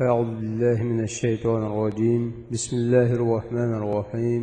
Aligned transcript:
أعوذ 0.00 0.30
بالله 0.40 0.78
من 0.82 1.00
الشيطان 1.08 1.62
الرجيم 1.70 2.22
بسم 2.52 2.72
الله 2.76 3.08
الرحمن 3.18 3.70
الرحيم 3.80 4.42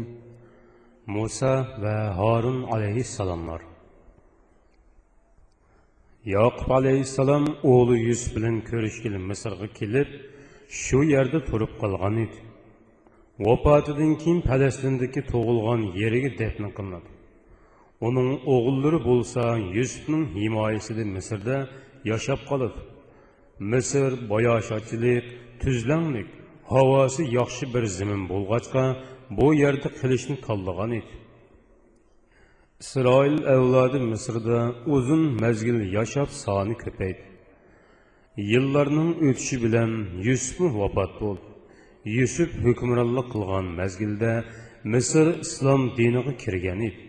Musa 1.07 1.77
və 1.77 1.95
Harun 2.17 2.63
aleyhissalamlar. 2.75 3.61
Yaqub 6.25 6.71
aleyhissalam 6.71 7.45
oğlu 7.63 7.97
Yusuf 7.97 8.35
bilan 8.35 8.61
ko'rishgili 8.69 9.17
Misrga 9.17 9.67
kelib, 9.79 10.07
shu 10.69 11.03
yerda 11.03 11.39
turib 11.49 11.77
qolgan 11.81 12.17
edi. 12.25 12.39
Vafotidan 13.39 14.15
keyin 14.21 14.41
Falastindagi 14.49 15.21
tug'ilgan 15.31 15.81
yeriga 16.01 16.31
dafn 16.41 16.65
qilinadi. 16.77 17.09
Uning 18.07 18.31
o'g'illari 18.53 18.99
bo'lsa 19.09 19.43
Yusufning 19.77 20.25
himoyasida 20.39 21.03
Misrda 21.15 21.57
yashab 22.11 22.41
qoladi. 22.49 22.79
Misr 23.60 24.10
boyashachilik, 24.32 25.24
tuzlanlik, 25.62 26.28
havosi 26.72 27.22
yaxshi 27.38 27.64
bir 27.74 27.84
zamin 27.96 28.22
bo'lg'achqa 28.32 28.84
bu 29.38 29.48
yerda 29.62 29.88
qilishni 30.00 30.36
tanlagan 30.46 30.92
edi. 31.00 31.14
isroil 32.82 33.36
avlodi 33.54 33.98
misrda 34.12 34.58
uzun 34.96 35.22
mazgil 35.42 35.78
yashab 35.96 36.30
soni 36.44 36.74
ko'paydi. 36.84 37.22
Yillarning 38.52 39.10
o'tishi 39.26 39.56
bilan 39.64 39.90
yusuf 40.26 40.60
vafot 40.80 41.12
bo'ldi. 41.22 41.46
Yusuf 42.16 42.50
hukmronlik 42.64 43.26
qilgan 43.34 43.66
mazgilda 43.80 44.32
misr 44.92 45.26
islom 45.46 45.82
diniga 45.98 46.32
kirgan 46.42 46.80
edi. 46.88 47.00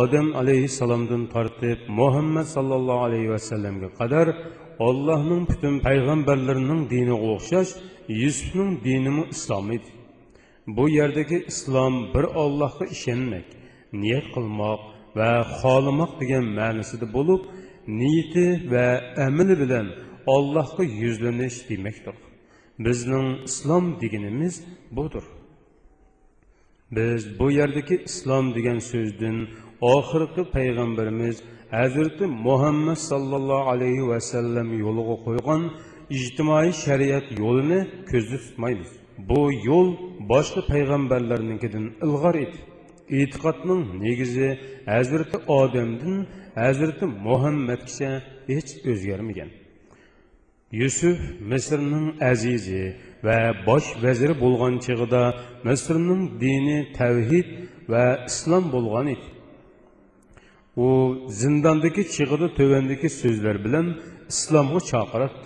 Odam 0.00 0.26
alayhissalomdan 0.40 1.22
tortib 1.34 1.78
muhammad 2.00 2.46
sallallohu 2.54 3.02
alayhi 3.08 3.30
vasallamga 3.36 3.88
qadar 4.00 4.26
allohning 4.86 5.42
butun 5.50 5.74
payg'ambarlarining 5.86 6.82
diniga 6.92 7.16
o'xshash 7.32 7.70
yusufning 8.22 8.72
dinimi 8.86 9.24
islom 9.34 9.66
edi. 9.76 9.90
Bu 10.76 10.84
yerdagi 10.98 11.38
islom 11.52 11.94
bir 12.14 12.24
ollohga 12.42 12.84
ishonmak 12.96 13.46
niyat 14.02 14.26
qilmoq 14.34 14.80
va 15.18 15.30
xohlamoq 15.60 16.12
degan 16.20 16.44
ma'nosida 16.58 17.06
bo'lib 17.16 17.42
niyati 18.00 18.46
va 18.72 18.86
amali 19.26 19.54
bilan 19.62 19.86
allohga 20.34 20.84
yuzlanish 21.02 21.58
demakdir. 21.70 22.16
Bizning 22.86 23.28
islom 23.48 23.84
deganimiz 24.02 24.54
budir 24.96 25.24
biz 26.96 27.38
bu 27.38 27.50
yerdagi 27.50 27.96
islom 28.08 28.54
degan 28.54 28.78
so'zdan 28.90 29.36
oxirgi 29.80 30.42
payg'ambarimiz 30.56 31.36
hazrati 31.70 32.24
muhammad 32.46 32.98
sallallohu 33.10 33.70
alayhi 33.74 34.08
vasallam 34.12 34.68
yo'liga 34.84 35.16
qo'ygan 35.26 35.62
ijtimoiy 36.16 36.70
shariat 36.84 37.26
yo'lini 37.42 37.80
ko'zda 38.10 38.36
tutmaymiz 38.44 38.90
bu 39.28 39.40
yo'l 39.68 39.88
boshqa 40.32 40.60
payg'ambarlarnikidan 40.72 41.86
ilg'or 42.06 42.36
edi 42.44 42.58
e'tiqodning 43.18 43.82
negizi 44.04 44.48
hazrati 44.92 45.36
odamdan 45.60 46.16
hazrati 46.62 47.04
muhammadgacha 47.26 48.10
hech 48.52 48.70
o'zgarmagan 48.90 49.50
yusuf 50.80 51.18
misrning 51.50 52.06
azizi 52.30 52.84
va 53.26 53.38
bosh 53.68 53.88
vaziri 54.04 54.34
bo'lgan 54.44 54.74
chig'ida 54.86 55.22
misrning 55.68 56.22
dini 56.44 56.78
tavhid 56.98 57.48
va 57.92 58.04
islom 58.30 58.64
bo'lgan 58.74 59.06
edi 59.14 59.26
u 60.76 60.88
zindondagi 61.40 62.02
chig'ida 62.14 62.48
tövandagi 62.58 63.08
so'zlar 63.20 63.56
bilan 63.64 63.86
islomga 64.32 64.80
chaqiradi 64.90 65.40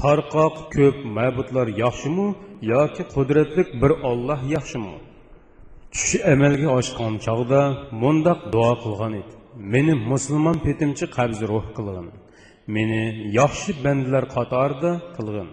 tarqoq 0.00 0.56
ko'p 0.74 0.96
ma'budlar 1.16 1.66
yaxshimi 1.84 2.28
yoki 2.72 3.02
qudratli 3.14 3.62
bir 3.82 3.92
olloh 4.10 4.40
yaxshimi 4.56 4.94
tushi 5.92 6.18
amalga 6.34 6.68
oshgan 6.78 7.14
chog'da 7.26 7.60
mundoq 8.02 8.40
duo 8.54 8.72
qilgan 8.84 9.12
edi 9.20 9.34
meni 9.72 9.94
musulmon 10.10 10.56
petimchi 10.66 11.06
qabzi 11.16 11.44
ruh 11.52 11.66
qilgin 11.76 12.08
meni 12.74 13.02
yaxshi 13.40 13.70
bandalar 13.84 14.24
qatorida 14.36 14.92
qilgin 15.16 15.48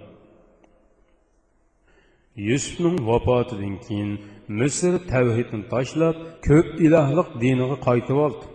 yusufning 2.50 2.98
vafotidan 3.10 3.76
keyin 3.86 4.12
Misr 4.50 4.94
təvhidini 5.12 5.70
taşlab, 5.70 6.16
köp 6.42 6.68
ilahlıq 6.86 7.28
diniga 7.42 7.78
qaytıb 7.88 8.18
oldu. 8.26 8.46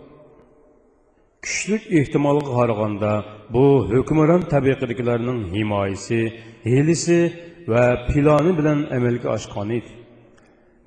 Küçlük 1.41 1.83
ehtimalga 1.99 2.51
qaraganda 2.59 3.11
bu 3.53 3.65
hökmran 3.91 4.43
təbəqəliklərinin 4.53 5.39
himayəsi, 5.53 6.19
hilisi 6.65 7.21
və 7.71 7.83
planı 8.09 8.51
bilan 8.57 8.81
əməlgə 8.97 9.29
aşqan 9.37 9.71
idi. 9.77 9.93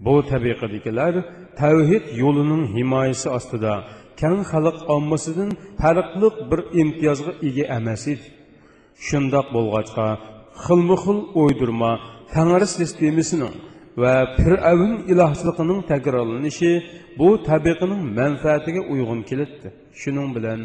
Bu 0.05 0.15
təbəqədikilər 0.31 1.15
təvhid 1.61 2.13
yolunun 2.23 2.67
himayəsi 2.77 3.31
astıda 3.39 3.75
kən 4.21 4.37
xalq 4.51 4.79
ammasının 4.97 5.55
fərqliq 5.81 6.37
bir 6.51 6.61
imtiyazğa 6.83 7.33
ega 7.49 7.65
emas 7.79 8.05
idi. 8.13 8.27
Şundaq 9.07 9.47
bolğaçqa 9.55 10.09
xilma-xil 10.65 11.19
oydurma 11.43 11.93
Tangri 12.35 12.67
sistemisinin 12.67 13.55
va 14.01 14.15
fir'avn 14.37 14.93
ilohchiligining 15.13 15.81
takrorlanishi 15.93 16.73
bu 17.19 17.29
tabiqining 17.49 18.03
manfaatiga 18.21 18.83
uyg'un 18.93 19.21
keladi 19.29 19.69
shuning 20.01 20.29
bilan 20.37 20.61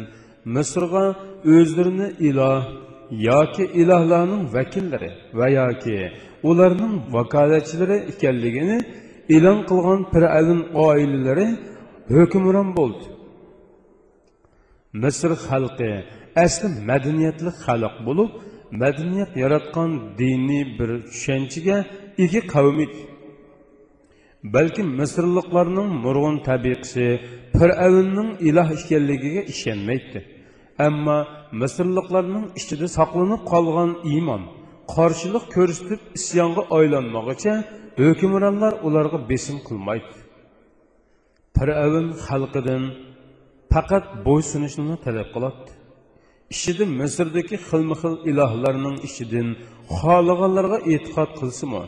misrga 0.54 1.04
o'zlarini 1.54 2.08
iloh 2.28 2.62
yoki 3.10 3.64
ilohlarning 3.80 4.44
vakillari 4.56 5.10
va 5.38 5.46
yoki 5.60 5.98
ularning 6.50 6.94
vakolatchilari 7.16 7.96
ekanligini 8.12 8.78
e'lon 9.36 9.58
qilgan 9.70 10.00
fir'avn 10.12 10.60
oilalari 10.86 11.48
hukmron 12.14 12.68
bo'ldi. 12.78 13.06
Misr 15.02 15.30
xalqi 15.46 15.90
asli 16.44 16.68
madaniyatli 16.90 17.50
xalq 17.64 17.94
bo'lib 18.06 18.30
madaniyat 18.82 19.32
yaratgan 19.42 19.90
diniy 20.20 20.64
bir 20.78 20.90
tushunchaga 21.10 21.78
ega 22.24 22.40
qavm 22.54 22.76
edi. 22.86 23.00
Balki 24.52 24.82
misrliklarning 24.98 25.90
nurg'un 26.04 26.36
tabiqisi 26.48 27.06
fir'avnning 27.58 28.30
iloh 28.48 28.68
ekanligiga 28.78 29.42
ishonmaydi 29.54 30.18
ammo 30.86 31.18
misrliklarning 31.62 32.46
ichida 32.60 32.86
saqlanib 32.98 33.42
qolgan 33.52 33.90
iymon 34.12 34.42
qarshilik 34.94 35.44
ko'rsatib 35.56 36.00
isyonga 36.18 36.62
aylanmoqcha 36.78 37.54
hukmronlar 38.02 38.72
ularga 38.86 39.18
besim 39.30 39.56
qilmaydi 39.68 40.14
fir'avn 41.56 42.06
xalqidan 42.26 42.82
faqat 43.72 44.04
bo'ysunishni 44.26 44.96
talab 45.04 45.28
qiladi 45.34 45.70
ishida 46.54 46.84
misrdagi 47.00 47.56
xilma 47.68 47.96
xil 48.02 48.14
ilohlarning 48.30 48.96
ishidan 49.08 49.48
xohlaganlarga 49.98 50.78
e'tiqod 50.92 51.30
qilsimi 51.40 51.84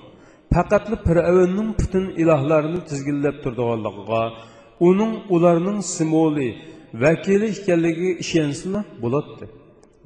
faqatli 0.57 0.97
fir'avnning 1.07 1.71
butun 1.81 2.05
ilohlarini 2.23 2.81
tizginlab 2.91 3.37
turdiganligiga 3.45 4.23
uning 4.89 5.13
ularning 5.35 5.79
simvoli 5.97 6.49
vakili 7.03 7.49
ekanligiga 7.57 8.13
ishonsila 8.25 8.81
bo'ladi. 9.03 9.45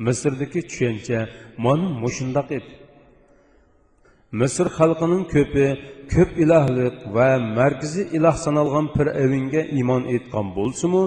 Misrdagi 0.06 0.60
tushuncha 0.68 1.18
mana 1.64 1.88
mushundoq 2.02 2.48
edi. 2.58 2.72
Misr 4.40 4.66
xalqining 4.78 5.24
ko'pi 5.34 5.66
ko'p 6.14 6.30
ilohlik 6.44 6.96
va 7.16 7.28
markaziy 7.58 8.06
iloh 8.16 8.36
sanalgan 8.44 8.86
fir'avnga 8.96 9.62
iymon 9.76 10.02
etgan 10.16 10.46
bo'lsimu 10.58 11.02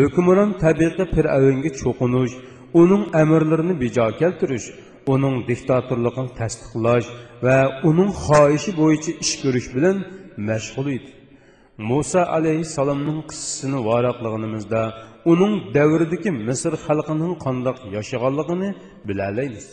hukmron 0.00 0.50
tabiqa 0.64 1.04
fir'avnga 1.14 1.70
cho'qinish 1.80 2.34
uning 2.80 3.02
amrlarini 3.22 3.74
bejo 3.82 4.06
keltirish 4.20 4.66
uning 5.12 5.36
diktatorligini 5.50 6.30
tasdiqlash 6.40 7.08
va 7.44 7.58
uning 7.88 8.10
xohishi 8.24 8.70
bo'yicha 8.80 9.12
ish 9.24 9.34
ko'rish 9.42 9.68
bilan 9.76 9.96
mashg'ul 10.48 10.86
edi 10.96 11.10
muso 11.90 12.20
alayhissalomning 12.36 13.20
qissasini 13.30 13.78
varaqlaganimizda 13.88 14.82
uning 15.32 15.52
davridagi 15.76 16.30
misr 16.48 16.72
xalqining 16.86 17.32
qandoq 17.44 17.78
yashaganligini 17.96 18.70
bilalaymiz 19.08 19.66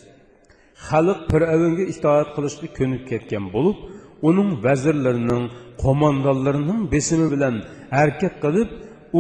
xalq 0.88 1.20
fir'avnga 1.32 1.84
itoat 1.94 2.30
qilishga 2.36 2.68
ko'nib 2.78 3.02
ketgan 3.12 3.46
bo'lib 3.56 3.78
uning 4.30 4.50
vazirlarining 4.66 5.44
qo'mondonlarining 5.84 6.80
besimi 6.94 7.28
bilan 7.34 7.56
harakat 7.98 8.36
qilib 8.44 8.70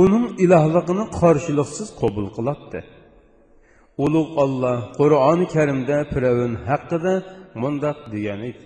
uning 0.04 0.26
ilohligini 0.44 1.06
qarshiliqsiz 1.20 1.88
qabul 2.02 2.28
qiladi 2.38 2.80
ulug' 4.06 4.32
olloh 4.44 4.78
qur'oni 5.00 5.46
karimda 5.56 5.98
fir'avn 6.14 6.54
haqida 6.70 7.14
mundoq 7.62 7.98
degan 8.14 8.42
edi 8.50 8.62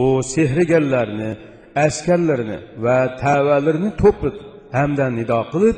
u 0.00 0.04
sehrgarlarni 0.34 1.30
askarlarini 1.86 2.58
va 2.84 2.98
tavalarini 3.24 3.90
to'pladi 4.02 4.40
hamda 4.78 5.06
nido 5.18 5.40
qilib 5.52 5.76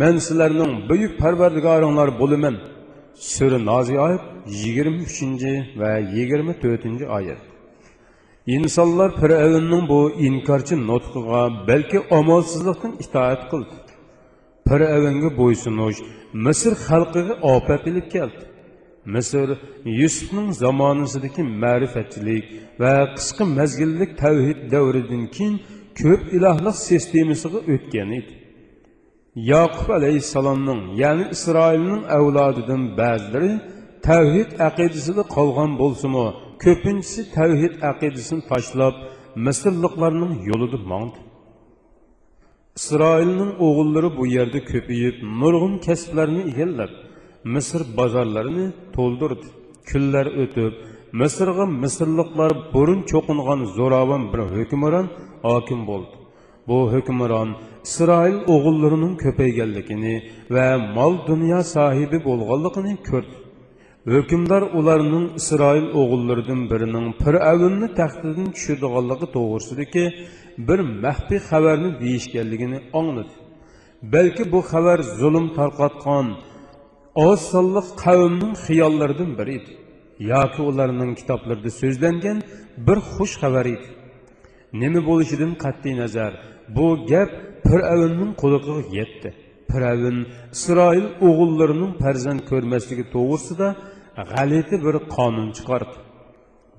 man 0.00 0.14
sizlarning 0.26 0.72
buyuk 0.90 1.12
parvardigoringlar 1.22 2.08
bo'laman 2.20 2.56
Sura 3.16 3.58
Naziat 3.70 4.20
23 4.46 5.44
va 5.76 5.98
24 5.98 7.02
oyat. 7.18 7.38
İnsanlar 8.46 9.20
Firavunning 9.20 9.88
bu 9.88 10.10
inkorchi 10.10 10.86
nutqiga 10.86 11.42
balki 11.68 11.98
amalsizlikdan 12.10 12.92
itoat 13.04 13.42
qildi. 13.50 13.74
Firavunga 14.68 15.30
bo'ysunish 15.40 15.98
Misr 16.44 16.72
xalqiga 16.86 17.34
ofat 17.54 17.82
ilib 17.90 18.06
keldi. 18.14 18.42
Misr 19.14 19.48
Yusufning 20.00 20.48
zamonasidagi 20.62 21.42
ma'rifatchilik 21.62 22.44
va 22.82 22.94
qisqa 23.16 23.44
mezgillik 23.58 24.10
tavhid 24.22 24.58
davridan 24.74 25.24
keyin 25.36 25.54
ko'p 26.00 26.22
ilohlik 26.36 26.76
sistemasiga 26.88 27.60
o'tgan 27.74 28.10
edi. 28.18 28.32
Yaqub 29.52 29.88
alayhissalomning, 29.98 30.80
ya'ni 31.02 31.24
Isroilning 31.34 32.02
avlodidan 32.16 32.82
ba'zilari 33.00 33.52
tavhid 34.08 34.50
aqidasida 34.68 35.22
qolgan 35.36 35.70
bo'lsa-mu, 35.82 36.26
ko'pinchisi 36.64 37.22
tavhid 37.36 37.74
aqidasini 37.90 38.42
tashlab 38.50 38.94
Misrliklarning 39.46 40.34
yo'lida 40.48 40.78
mangdi. 40.92 41.18
İsrail'nin 42.76 43.50
oğulları 43.58 44.16
bu 44.16 44.26
yerdə 44.26 44.60
köpüyüb, 44.64 45.20
nurğun 45.40 45.76
kəsblərini 45.84 46.48
ihəlləb, 46.50 46.96
Misr 47.44 47.84
bazarlarını 47.96 48.64
toldurdu. 48.96 49.46
Küllər 49.90 50.30
ötüb, 50.42 50.80
Misrğa 51.20 51.66
Misirliqlar 51.66 52.52
burun 52.72 53.02
çoqunğan 53.02 53.64
zoravan 53.64 54.32
bir 54.32 54.38
hökmran 54.38 55.08
hakim 55.42 55.86
boldu. 55.86 56.14
Bu 56.68 56.92
hökmran 56.92 57.54
İsrail 57.84 58.36
oğullarının 58.54 59.16
köpeygənligini 59.16 60.14
və 60.50 60.66
mal 60.94 61.14
dünya 61.26 61.62
sahibi 61.62 62.24
bolğanlığını 62.24 62.96
gördü. 63.10 63.36
Hökmdar 64.06 64.62
ularının 64.62 65.34
İsrail 65.34 65.86
oğullarından 65.94 66.70
birinin 66.70 67.12
Firavunni 67.12 67.94
taxtidan 67.94 68.50
tushadiganligi 68.52 69.26
to'g'risidagi 69.36 70.04
bir 70.68 70.80
maxfiy 71.04 71.40
xabarni 71.50 71.90
deyishganligini 72.02 72.78
angladi. 72.98 73.34
Balki 74.12 74.44
bu 74.52 74.60
xabar 74.70 74.98
zulm 75.20 75.46
tarqatgan 75.58 76.26
oz 77.28 77.40
sonliq 77.52 77.86
qavmning 78.04 78.54
xiyollaridan 78.66 79.32
biri 79.38 79.52
edi. 79.60 79.72
yoki 80.32 80.62
ularning 80.70 81.12
kitoblarida 81.20 81.70
so'zlangan 81.80 82.38
bir 82.86 82.98
xush 83.12 83.34
xabar 83.42 83.66
edi. 83.74 83.86
Nima 84.80 85.00
bo'lishidan 85.08 85.52
qat'iy 85.64 85.94
nazar 86.02 86.32
bu 86.76 86.86
gap 87.10 87.30
Fir'avnning 87.68 88.32
quloqiga 88.42 88.82
yetdi. 88.98 89.28
Fir'avn 89.70 90.18
Isroil 90.56 91.06
o'g'illarining 91.28 91.92
farzand 92.02 92.40
ko'rmasligi 92.50 93.04
to'g'risida 93.14 93.68
g'alati 94.32 94.76
bir 94.86 94.96
qonun 95.16 95.48
chiqardi. 95.56 95.96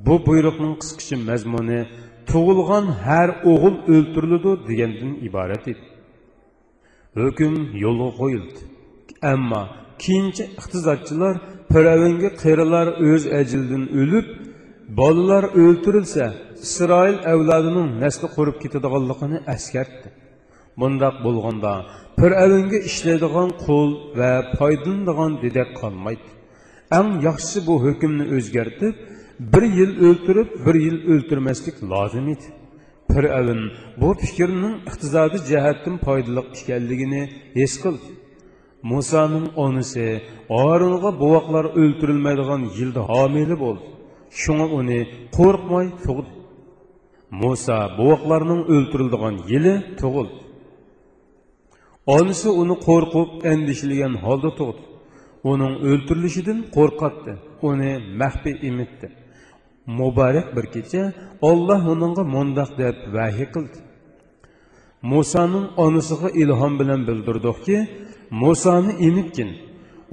Bu 0.05 0.15
buyruqning 0.27 0.73
qisqacha 0.81 1.17
mazmuni 1.29 1.81
tuğulğan 2.29 2.87
hər 3.07 3.29
oğul 3.51 3.75
öldürülüdü 3.93 4.51
deyəndən 4.69 5.13
ibarət 5.27 5.65
idi. 5.73 5.85
Hökm 7.21 7.55
yolu 7.85 8.07
qoyuldu. 8.19 8.59
Amma 9.33 9.61
keyinci 10.03 10.43
iqtisodchilar 10.59 11.35
Piravingi 11.71 12.29
qerilar 12.43 12.87
öz 13.11 13.23
ajildan 13.39 13.83
o'lib, 14.01 14.27
bolalar 14.99 15.43
o'ldirilsa, 15.61 16.25
İsroil 16.65 17.17
avlodining 17.31 17.89
nasli 18.03 18.27
qurib 18.35 18.57
ketadiganligini 18.63 19.39
eskartdi. 19.55 20.07
Bundaq 20.81 21.15
bo'lganda 21.25 21.73
Piravingi 22.19 22.79
ishlaydigan 22.89 23.49
qul 23.65 23.89
va 24.19 24.31
foydalanadigan 24.59 25.33
dedak 25.43 25.69
qolmaydi. 25.81 26.29
Ən 26.97 27.07
yaxşısı 27.27 27.59
bu 27.67 27.75
hökmünü 27.85 28.25
özgərtib 28.37 28.95
bir 29.39 29.61
yil 29.61 29.91
o'ltirib 30.07 30.49
bir 30.65 30.75
yil 30.85 30.97
o'ltirmaslik 31.13 31.75
lozim 31.91 32.27
edi. 32.33 32.47
Fir'avn 33.11 33.61
bu 34.01 34.09
fikrning 34.23 34.75
iqtisodiy 34.89 35.41
jihatdan 35.51 35.95
foydali 36.05 36.41
ekanligini 36.59 37.23
his 37.57 37.73
qildi. 37.83 38.07
Musoning 38.91 39.47
onisi 39.65 40.05
orulg'a 40.65 41.11
buvoqlar 41.21 41.65
o'ltirilmaydigan 41.81 42.61
yilda 42.77 43.01
homili 43.11 43.55
bo'ldi. 43.63 43.85
Shunga 44.41 44.67
uni 44.79 44.99
qo'rqmay 45.37 45.87
tug'di. 46.05 46.31
Muso 47.41 47.79
buvoqlarning 47.99 48.61
o'ltirildigan 48.73 49.35
yili 49.51 49.73
tug'ildi. 50.01 50.37
Onisi 52.17 52.49
uni 52.61 52.75
qo'rqib 52.87 53.29
andishlagan 53.51 54.13
holda 54.25 54.51
tug'di. 54.59 54.81
Uning 55.51 55.73
o'ltirilishidan 55.89 56.59
qo'rqatdi 56.75 57.33
uni 57.69 57.91
mahbiy 58.21 58.55
imitdi 58.69 59.07
muborak 59.99 60.47
bir 60.55 60.65
kecha 60.75 61.03
olloh 61.49 61.81
uningga 61.93 62.23
mundoq 62.35 62.69
deb 62.81 62.95
vahi 63.15 63.45
qildi. 63.53 63.77
Musoning 65.11 65.65
onasiga 65.85 66.29
ilhom 66.41 66.73
bilan 66.79 67.01
bildirdiki 67.07 67.77
musoni 68.43 68.93
imibgin 69.07 69.51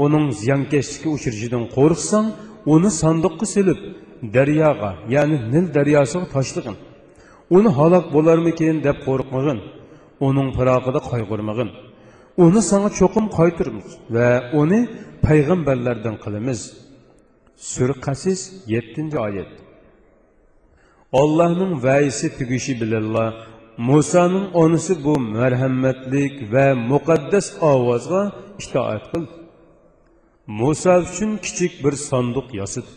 uning 0.04 0.26
ziyonkashlikka 0.40 1.08
uchirishdan 1.16 1.64
qo'rqsang 1.76 2.26
uni 2.74 2.90
sandiqqa 3.02 3.46
silib 3.54 3.80
daryoga 4.36 4.90
ya'ni 5.14 5.36
nil 5.52 5.66
daryosiga 5.76 6.26
tashlig'in 6.34 6.76
uni 7.56 7.70
halok 7.78 8.04
bo'larmikin 8.14 8.74
deb 8.86 8.96
qo'rqmag'in 9.06 9.58
uning 10.28 10.48
firoqida 10.56 11.00
qayg'urmag'in. 11.10 11.70
Uni 12.44 12.60
sanga 12.70 12.90
cho'qim 12.98 13.26
qaytirmiz 13.38 13.88
va 14.14 14.28
uni 14.60 14.80
payg'ambarlardan 15.26 16.16
qilamiz. 16.24 16.60
Sur 17.72 17.90
qasis 18.04 18.40
yettinchi 18.74 19.18
oyat. 19.26 19.52
Allohning 21.20 21.72
va'yisi 21.84 22.38
tugishi 22.38 22.80
bilanla 22.80 23.34
Musa'nın 23.78 24.46
onisi 24.62 25.04
bu 25.04 25.20
merhametlik 25.20 26.52
va 26.52 26.66
muqaddas 26.74 27.46
ovozga 27.70 28.22
itoat 28.62 29.04
qildi. 29.12 29.32
Musa 30.46 30.94
uchun 31.06 31.30
kichik 31.44 31.72
bir 31.84 31.92
sanduq 32.08 32.48
yasidi. 32.60 32.90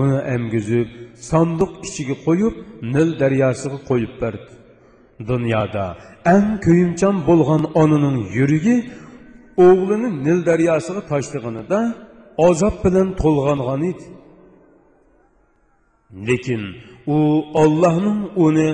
Uni 0.00 0.18
emgizib, 0.36 0.88
sanduq 1.30 1.72
ichiga 1.86 2.16
qo'yib, 2.26 2.54
Nil 2.94 3.10
daryosiga 3.20 3.78
qo'yib 3.90 4.12
berdi. 4.22 4.52
Dunyoda 5.30 5.86
eng 6.34 6.48
kuyimchan 6.64 7.16
bo'lgan 7.28 7.62
onaning 7.82 8.18
yuragi 8.36 8.76
o'g'lini 9.66 10.10
Nil 10.26 10.40
daryosiga 10.48 11.02
tashlaganida 11.12 11.80
azob 12.48 12.74
bilan 12.84 13.08
to'lg'angan 13.22 13.82
edi. 13.90 14.06
Lekin 16.28 16.62
u 17.16 17.18
Allohning 17.62 18.20
uni 18.46 18.68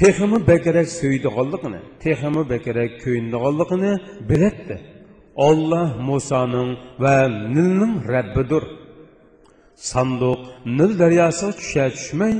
texmi 0.00 0.38
bakarak 0.50 0.88
so'ydiganligini 1.00 1.80
texmi 2.04 2.42
bakarak 2.52 2.90
ko'yindiganligini 3.02 3.92
biletdi 4.30 4.76
olloh 5.48 5.88
musoning 6.08 6.70
va 7.02 7.16
nilning 7.54 7.94
rabbidir. 8.14 8.64
Sanduq 9.90 10.40
nil 10.78 10.92
daryosiga 11.02 11.52
tusha 11.58 11.84
tushmay 11.96 12.34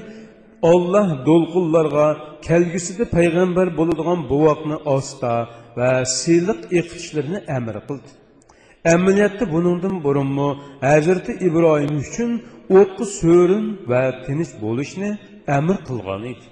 olloh 0.73 1.09
do'lqinlarga 1.29 2.07
kelgusida 2.49 3.05
payg'ambar 3.17 3.67
bo'ladigan 3.79 4.19
buvoqni 4.31 4.77
osta 4.97 5.33
va 5.79 5.91
siyliq 6.21 6.61
eqishlarini 6.81 7.41
amr 7.57 7.77
qildi. 7.89 8.11
Amaliyotda 8.95 9.45
buningdan 9.55 9.97
burunmi 10.07 10.49
hazrati 10.89 11.33
ibrohim 11.49 11.95
uchun 12.05 12.31
o'tqi 12.79 13.05
so'rin 13.21 13.67
va 13.91 14.03
tinch 14.27 14.53
bo'lishni 14.65 15.11
qilgan 15.89 16.23
edi 16.33 16.47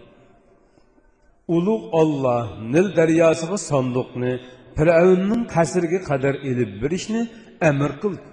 ulug' 1.57 1.85
olloh 2.01 2.45
nil 2.73 2.87
daryosiga 2.99 3.59
sanduqni 3.71 4.33
fir'avnning 4.77 5.43
qasriga 5.55 6.01
qadar 6.11 6.35
ilib 6.51 6.71
berishni 6.83 7.23
amr 7.71 7.91
qildi 8.03 8.29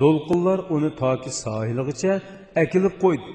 do'lqinlar 0.00 0.58
uni 0.76 0.90
toki 1.02 1.30
sohiligacha 1.42 2.12
akilib 2.62 2.94
qo'ydi 3.04 3.30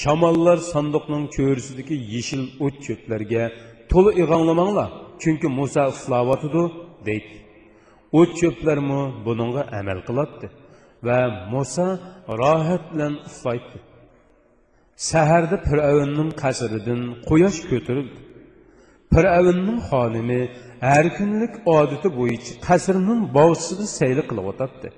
shamollar 0.00 0.58
sanduqning 0.72 1.24
cho'risidagi 1.36 1.96
yeshil 2.14 2.42
o't 2.64 2.76
cho'plarga 2.86 3.44
to'la 3.90 4.10
ig'onglamanglar 4.22 4.90
chunki 5.22 5.48
muso 5.58 5.82
uxlayotidi 5.92 6.62
deydi. 7.06 7.34
O't 8.18 8.30
cho'plarmi 8.40 9.00
buningga 9.26 9.62
amal 9.78 9.98
qiladi 10.08 10.46
va 11.06 11.18
muso 11.52 11.86
rohat 12.40 12.82
bilan 12.92 13.14
uxlaydi 13.28 13.78
saharda 15.10 15.56
fir'avnning 15.68 16.30
qasridan 16.42 17.00
quyosh 17.28 17.60
ko'tarildi 17.70 18.22
Firavunning 19.14 19.80
xonimi 19.90 20.42
har 20.88 21.06
kunlik 21.16 21.54
odati 21.78 22.08
bo'yicha 22.18 22.52
qasrning 22.68 23.20
bog'chisida 23.36 23.86
sayli 23.98 24.22
qilib 24.28 24.46
o'tadi. 24.52 24.88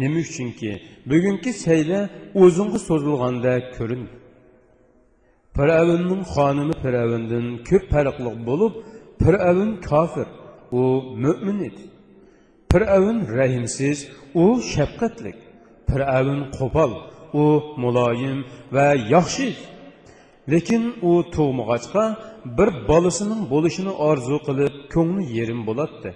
Nima 0.00 0.18
uchunki 0.26 0.70
bugungi 1.10 1.52
sayla 1.64 2.00
o'zingga 2.42 2.78
so'zilganda 2.88 3.52
ko'rindi. 3.76 4.14
Firavunning 5.56 6.22
xonimi 6.34 6.74
Firavundan 6.84 7.46
ko'p 7.68 7.84
farqli 7.92 8.30
bo'lib, 8.48 8.74
Firavun 9.22 9.70
kofir, 9.90 10.28
u 10.80 10.82
mo'min 11.24 11.58
edi. 11.68 11.84
Firavun 12.72 13.18
rahimsiz, 13.38 13.98
u 14.42 14.44
shafqatlik. 14.72 15.38
Firavun 15.90 16.40
qo'pol, 16.58 16.92
u 17.43 17.45
muloyim 17.83 18.39
va 18.75 18.87
yaxshi 19.15 19.43
edi. 19.51 19.63
Lekin 20.51 20.83
u 21.09 21.11
tug'mag'achqa 21.35 22.03
bir 22.57 22.69
bolasining 22.89 23.41
bo'lishini 23.53 23.93
orzu 24.09 24.37
qilib, 24.47 24.73
ko'ngli 24.93 25.23
yerim 25.37 25.61
bo'ladi. 25.69 26.09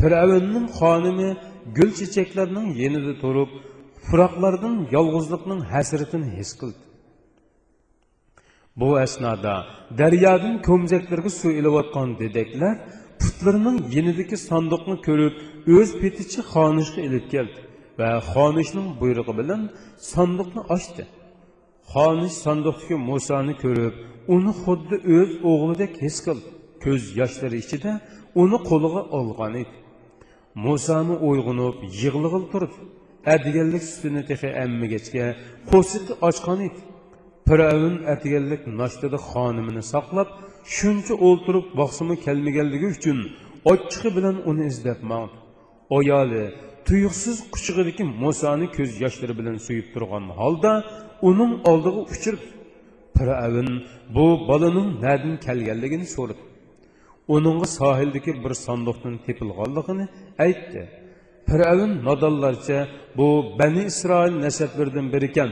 Firavunning 0.00 0.66
xonimi 0.78 1.30
gul 1.76 1.90
chechaklarning 1.98 2.68
yenida 2.82 3.14
turib, 3.22 3.50
Fıraklardan 4.08 4.76
yalğızlıqның 4.94 5.58
həsrətini 5.72 6.28
his 6.36 6.50
qıldı. 6.60 6.80
Bu 8.80 8.94
əsnada 9.04 9.54
dəryadan 9.98 10.56
kömzəklərə 10.66 11.30
su 11.34 11.52
iləvatqan 11.60 12.14
dedəklər 12.22 12.78
putlarının 13.20 13.76
yenidəki 13.96 14.38
sandıqını 14.48 14.96
görüb 15.08 15.34
öz 15.78 15.92
petiçi 16.00 16.40
xanışqa 16.52 17.00
ilib 17.08 17.26
gəldi 17.34 17.63
və 17.99 18.09
Xanişin 18.31 18.85
buyruğu 18.99 19.33
bilən 19.39 19.63
sandıqni 20.11 20.61
açdı. 20.75 21.03
Xaniş 21.93 22.33
sandıqdakı 22.45 22.97
Musani 23.09 23.55
görüb, 23.63 23.95
onu 24.33 24.51
xuddi 24.63 24.95
öz 25.19 25.31
oğludək 25.51 25.93
his 26.01 26.17
qıldı. 26.25 26.49
Göz 26.85 27.03
yaşları 27.17 27.57
içində 27.63 27.91
onu 28.41 28.57
qoluğa 28.69 29.01
alğan 29.17 29.55
idi. 29.63 29.75
Musani 30.55 31.15
oyğunub, 31.27 31.77
yığılığıl 32.01 32.45
durub, 32.53 32.73
ədigənlik 33.33 33.83
sütünü 33.91 34.21
texə 34.29 34.49
əmmigəcə 34.63 35.25
qositi 35.71 36.13
açqan 36.27 36.59
idi. 36.67 36.81
Firavun 37.47 37.95
ətigənlik 38.13 38.63
naştada 38.79 39.17
xanımını 39.31 39.83
saqlab, 39.93 40.29
shuncha 40.73 41.13
o'ltirib 41.27 41.67
boqsimi 41.79 42.15
kelmaganligi 42.25 42.87
uchun 42.95 43.19
ochiqi 43.71 44.09
bilan 44.17 44.37
uni 44.49 44.63
izlab 44.71 44.99
mangdi 45.11 45.37
ayoli 45.97 46.43
tuyuqsiz 46.87 47.37
quchig'idagi 47.53 48.03
Musoni 48.23 48.67
ko'z 48.77 48.91
yoshlari 49.03 49.33
bilan 49.39 49.57
suyib 49.67 49.87
turgan 49.93 50.25
holda 50.39 50.71
uning 51.29 51.51
oldiga 51.71 52.01
uchirib 52.13 52.43
Firavun 53.17 53.69
bu 54.15 54.25
bolaning 54.49 54.89
nadan 55.05 55.33
kelganligini 55.45 56.07
so'radi. 56.15 56.43
Uningga 57.35 57.67
sohildagi 57.79 58.31
bir 58.43 58.53
sanduqdan 58.65 59.15
tepilganligini 59.25 60.05
aytdi. 60.45 60.81
Firavun 61.49 61.91
nodonlarcha 62.07 62.79
bu 63.17 63.27
Bani 63.59 63.83
Isroil 63.91 64.35
nasablaridan 64.45 65.07
biri 65.13 65.27
ekan. 65.31 65.51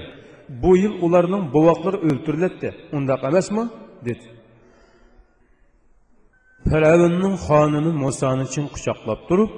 Bu 0.63 0.72
yil 0.84 0.94
ularning 1.06 1.44
bovoqlari 1.56 1.98
o'ltiriladi. 2.08 2.70
Undaq 2.98 3.22
emasmi? 3.30 3.63
dedi. 4.08 4.25
Firavunning 6.70 7.36
xonimi 7.48 7.92
Musoni 8.04 8.46
chin 8.54 8.66
quchoqlab 8.74 9.20
turib, 9.30 9.52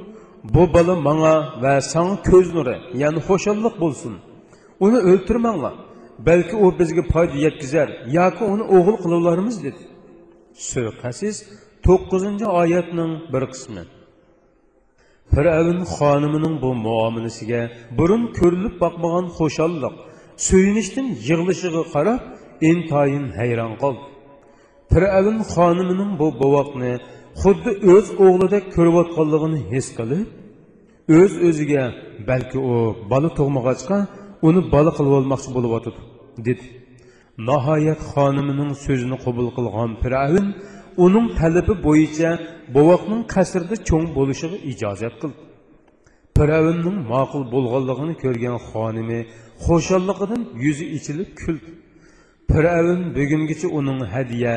bu 0.53 0.73
bola 0.73 0.95
menga 1.07 1.35
va 1.63 1.73
sana 1.91 2.13
ko'z 2.29 2.47
nuri, 2.57 2.75
ya'ni 3.01 3.19
xushallik 3.27 3.75
bo'lsin. 3.83 4.13
Uni 4.85 4.99
o'ltirmanglar. 5.11 5.75
Balki 6.27 6.55
u 6.65 6.67
bizga 6.79 7.03
foyda 7.13 7.37
yetkazar 7.45 7.87
yoki 8.17 8.43
uni 8.53 8.65
o'g'il 8.77 8.97
qilarmiz 9.03 9.57
dedi. 9.65 9.81
Sura 10.69 10.91
Qasis 11.01 11.37
9-oyatning 11.87 13.13
bir 13.33 13.43
qismi. 13.53 13.83
Firavun 15.33 15.79
xonimining 15.95 16.55
bu 16.63 16.71
muomalasiga 16.85 17.61
burun 17.97 18.23
ko'rilib 18.37 18.75
boqmagan 18.83 19.25
xo'shalliq, 19.37 19.93
suyunishdan 20.47 21.07
yig'lishiga 21.27 21.83
qarab 21.93 22.21
intoyin 22.71 23.25
hayron 23.39 23.73
qoldi. 23.83 24.05
Firavun 24.91 25.39
xonimining 25.53 26.11
bu 26.21 26.27
bovoqni 26.41 26.93
xuddi 27.41 27.71
o'z 27.93 28.07
o'g'lidek 28.25 28.63
ko'rayotganligini 28.75 29.59
his 29.71 29.87
qilib, 29.97 30.27
o'z 31.19 31.33
o'ziga 31.47 31.83
balki 32.29 32.57
u 32.71 32.75
bola 33.11 33.29
tug'mag'achqa 33.37 33.97
uni 34.47 34.61
bola 34.73 34.91
qilib 34.97 35.13
olmoqchi 35.19 35.49
bo'lyotdi, 35.55 35.91
dedi. 36.47 36.65
Nihoyat 37.49 38.01
xonimining 38.11 38.71
so'zini 38.85 39.17
qabul 39.25 39.47
qilgan 39.57 39.91
Firavun 40.03 40.47
uning 41.05 41.27
talabi 41.39 41.73
bo'yicha 41.87 42.29
bovoqning 42.75 43.21
qasrda 43.33 43.75
cho'ng 43.89 44.07
bo'lishiga 44.17 44.57
ijozat 44.71 45.15
qildi 45.21 45.39
piravunning 46.37 46.97
ma'qul 47.11 47.43
bo'lganligini 47.53 48.15
ko'rgan 48.23 48.57
xonimi 48.69 49.19
xo'shalligidan 49.65 50.41
yuzi 50.63 50.85
ichilib 50.97 51.29
kuldi 51.41 51.69
piravun 52.51 53.01
bugungacha 53.15 53.67
uning 53.79 53.99
hadiya 54.13 54.53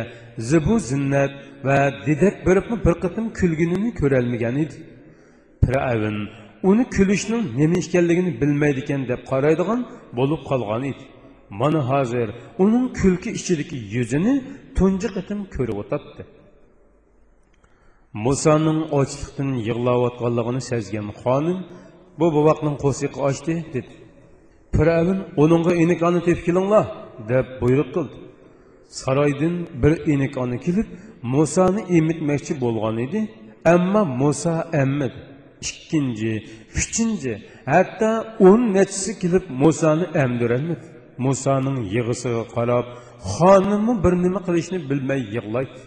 zibu 0.51 0.75
zinnat 0.91 1.33
va 1.67 1.79
didak 2.07 2.37
beribmi 2.47 2.77
bir 2.87 2.95
qatim 3.03 3.27
kulgunini 3.39 3.91
ko'rolmagan 4.01 4.57
edi. 4.65 4.77
Piravun 5.63 6.17
uni 6.71 6.85
kulishning 6.97 7.45
nima 7.61 7.77
ekanligini 7.85 8.31
bilmaydi 8.41 8.81
ekan 8.85 9.01
deb 9.11 9.21
qaraydigan 9.31 9.81
bo'lib 10.19 10.41
qolgan 10.51 10.83
edi. 10.91 11.05
Mana 11.61 11.81
hozir 11.91 12.29
uning 12.65 12.87
kulki 13.01 13.31
ichidagi 13.39 13.77
yuzini 13.95 14.35
tunji 14.79 15.09
qatim 15.17 15.39
ko'rib 15.55 15.79
o'tadi 15.83 16.23
musoning 18.25 18.81
ochliqdan 19.01 19.51
yig'layotganligini 19.69 20.63
sezgan 20.71 21.09
xonim 21.23 21.59
bu 22.19 22.27
boboqning 22.37 22.77
qo'siqi 22.85 23.19
ochdi 23.29 23.55
dedi. 23.75 23.93
Firavun 24.75 25.19
uningga 25.43 25.73
inikoni 25.83 26.21
tepkilinglar. 26.29 26.87
Deb 27.31 27.47
buyruq 27.61 27.89
qildi 27.97 28.17
saroydan 29.01 29.55
bir 29.83 29.93
inikoni 30.13 30.59
kelib 30.67 30.89
musoni 31.35 31.83
emitmoqchi 31.99 32.53
bo'lgan 32.65 32.97
edi 33.07 33.21
ammo 33.75 34.03
muso 34.21 34.55
ammadi 34.83 35.19
ikkinchi 35.69 36.33
uchinchi 36.81 37.33
hatto 37.73 38.11
o'n 38.49 38.61
nechisi 38.77 39.11
kelib 39.23 39.45
musoni 39.63 40.07
emdirolmadi 40.25 40.87
musoning 41.27 41.79
yig'isiga 41.95 42.45
qarab 42.57 42.87
xonimi 43.35 43.95
bir 44.05 44.15
nima 44.25 44.41
qilishni 44.47 44.79
bilmay 44.91 45.21
yig'laydi 45.35 45.81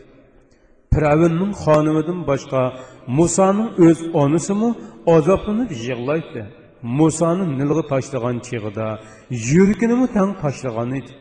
Firavunning 0.94 1.54
xonimidan 1.64 2.20
boshqa 2.30 2.62
Musoning 3.18 3.70
o'z 3.86 4.00
onasimi 4.22 4.70
azoblanib 5.16 5.70
yig'laydi. 5.86 6.42
Musoni 7.00 7.46
nilga 7.60 7.84
tashlagan 7.92 8.38
chig'ida 8.48 8.88
yuragini 9.50 10.08
tang 10.16 10.32
tashlagan 10.44 10.90
edi. 11.00 11.12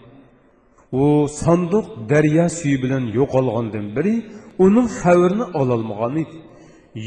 U 0.92 1.28
sanduq 1.42 1.86
daryo 2.10 2.46
suyi 2.58 2.76
bilan 2.84 3.04
yo'qolgandan 3.18 3.86
beri 3.96 4.14
uning 4.64 4.88
xabarini 5.00 5.46
ololmagan 5.60 6.14
edi. 6.22 6.36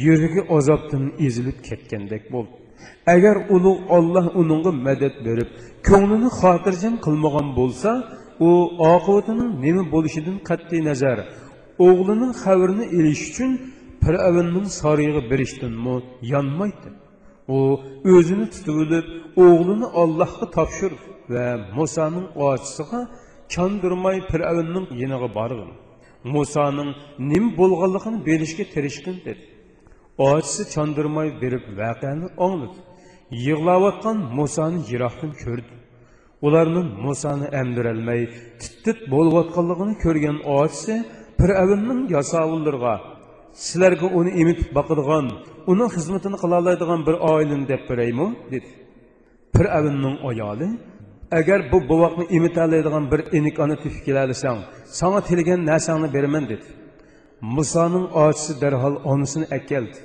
Yuragi 0.04 0.42
azobdan 0.58 1.04
ezilib 1.26 1.58
ketgandek 1.68 2.24
bo'ldi. 2.34 2.56
Agar 3.16 3.36
ulug' 3.56 3.82
Alloh 3.98 4.26
uningga 4.42 4.72
madad 4.88 5.16
berib, 5.28 5.50
ko'nglini 5.88 6.30
xotirjam 6.40 6.96
qilmagan 7.06 7.48
bo'lsa, 7.60 7.92
u 8.40 8.50
oqibatining 8.94 9.52
nima 9.64 9.84
bo'lishidan 9.94 10.38
qat'iy 10.50 10.82
nazar 10.90 11.18
o'g'lining 11.88 12.34
xabarini 12.44 12.86
ilish 12.98 13.24
uchun 13.30 13.52
piravunning 14.04 14.68
sariyga 14.82 15.22
berishdanmi 15.32 15.96
yonmaydi 16.34 16.90
u 17.56 17.58
o'zini 18.16 18.48
tutib 18.54 18.76
olib 18.84 19.06
o'g'lini 19.46 19.88
ollohga 20.02 20.46
topshir 20.58 20.94
va 21.34 21.48
musoning 21.78 22.28
ochisiga 22.48 23.00
чандырмай 23.50 24.22
Фиравынның 24.30 24.92
янына 25.04 25.30
баргын. 25.38 25.72
Мусаның 26.24 26.94
ним 27.20 27.52
болғанлығын 27.58 28.22
белішке 28.28 28.64
тирешкін 28.74 29.20
деді. 29.26 29.44
Ojisi 30.18 30.64
чандырмай 30.74 31.34
аңлады. 32.46 32.80
Musoni 34.40 34.80
yiroqdan 34.92 35.32
ko'rdi. 35.44 35.74
Ularning 36.46 36.90
Musoni 37.06 37.48
emdirelmey, 37.62 38.22
titit 38.62 39.00
bo'layotganligini 39.14 39.96
ko'rgan 40.04 40.38
ojisi 40.60 40.96
Fir'avnning 41.40 42.02
sizlarga 43.64 44.08
uni 44.20 44.32
emitib 44.42 44.70
boqadigan, 44.78 45.26
uning 45.72 45.90
xizmatini 45.96 46.38
qila 46.44 46.58
bir 47.08 47.16
oilim 47.34 47.62
deb 47.72 47.82
beraymi? 47.90 48.28
dedi. 48.52 48.70
Ayoli 50.30 50.70
agar 51.40 51.60
bu 51.72 51.78
bovoqni 51.90 52.26
emita 52.38 52.62
oladigan 52.68 53.06
bir 53.12 53.22
enik 53.38 53.56
ona 53.64 53.76
tepib 53.84 54.02
kelalasang, 54.08 54.60
sana 55.00 55.20
tilgan 55.28 55.62
narsangni 55.70 56.08
beraman 56.16 56.44
dedi. 56.52 56.68
Musoning 57.56 58.06
ochisi 58.24 58.54
darhol 58.62 58.96
onasini 59.12 59.46
akeldi. 59.58 59.98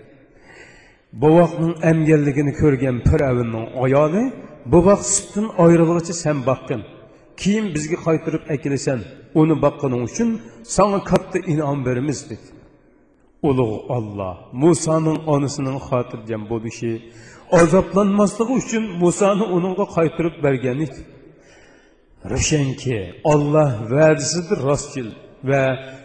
Bovoqning 1.22 1.74
emganligini 1.90 2.52
ko'rgan 2.60 2.96
Firavunning 3.08 3.66
ayoli 3.84 4.22
bovoq 4.74 5.00
sutdan 5.14 5.46
ayrilg'icha 5.64 6.14
sen 6.24 6.38
boqqin. 6.50 6.82
keyin 7.40 7.66
bizga 7.74 7.98
qaytirib 8.06 8.44
akilasan 8.54 9.00
uni 9.40 9.56
boqqaning 9.64 10.02
uchun 10.08 10.28
sanga 10.76 11.00
katta 11.10 11.38
inom 11.52 11.78
beramiz 11.86 12.20
dedi 12.30 12.48
ulug' 13.48 13.76
olloh 13.96 14.34
musoning 14.62 15.18
onasining 15.34 15.78
xotirjam 15.88 16.42
bo'lishi 16.52 16.92
azoblanmasligi 17.60 18.52
uchun 18.60 18.84
musoni 19.02 19.44
uningga 19.56 19.86
qaytirib 19.96 20.34
bergan 20.44 20.78
edi 20.86 21.00
Röşənki, 22.26 23.22
Allah 23.24 23.76
vədisidir 23.86 24.58
rastgil 24.66 25.12
və 25.46 25.60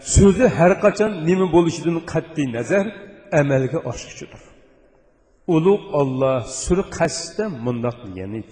sözü 0.06 0.46
hər 0.46 0.76
qaçan 0.84 1.24
nimi 1.26 1.48
bolışıdın 1.50 2.04
qətli 2.06 2.46
nəzər 2.54 2.92
əməlgə 3.34 3.82
aşıqçıdır. 3.90 4.44
Uluq 5.50 5.88
Allah 6.00 6.46
sür 6.46 6.84
qəsdə 6.94 7.48
mündaq 7.50 8.06
deyəni. 8.06 8.44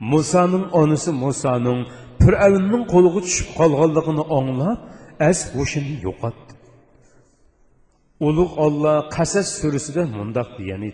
Musanın 0.00 0.66
anısı 0.72 1.12
Musanın 1.12 1.86
Pürəvinin 2.20 2.86
qoluğu 2.86 3.22
düşüb 3.22 3.54
qalğanlığını 3.58 4.24
anlab, 4.38 4.78
əz 5.20 5.54
hoşunu 5.54 5.94
yoqatdı. 6.02 6.54
Uluq 8.20 8.58
Allah 8.66 8.96
Qəsəs 9.14 9.48
sürüsüdə 9.60 10.04
mündaq 10.10 10.58
deyəni. 10.58 10.90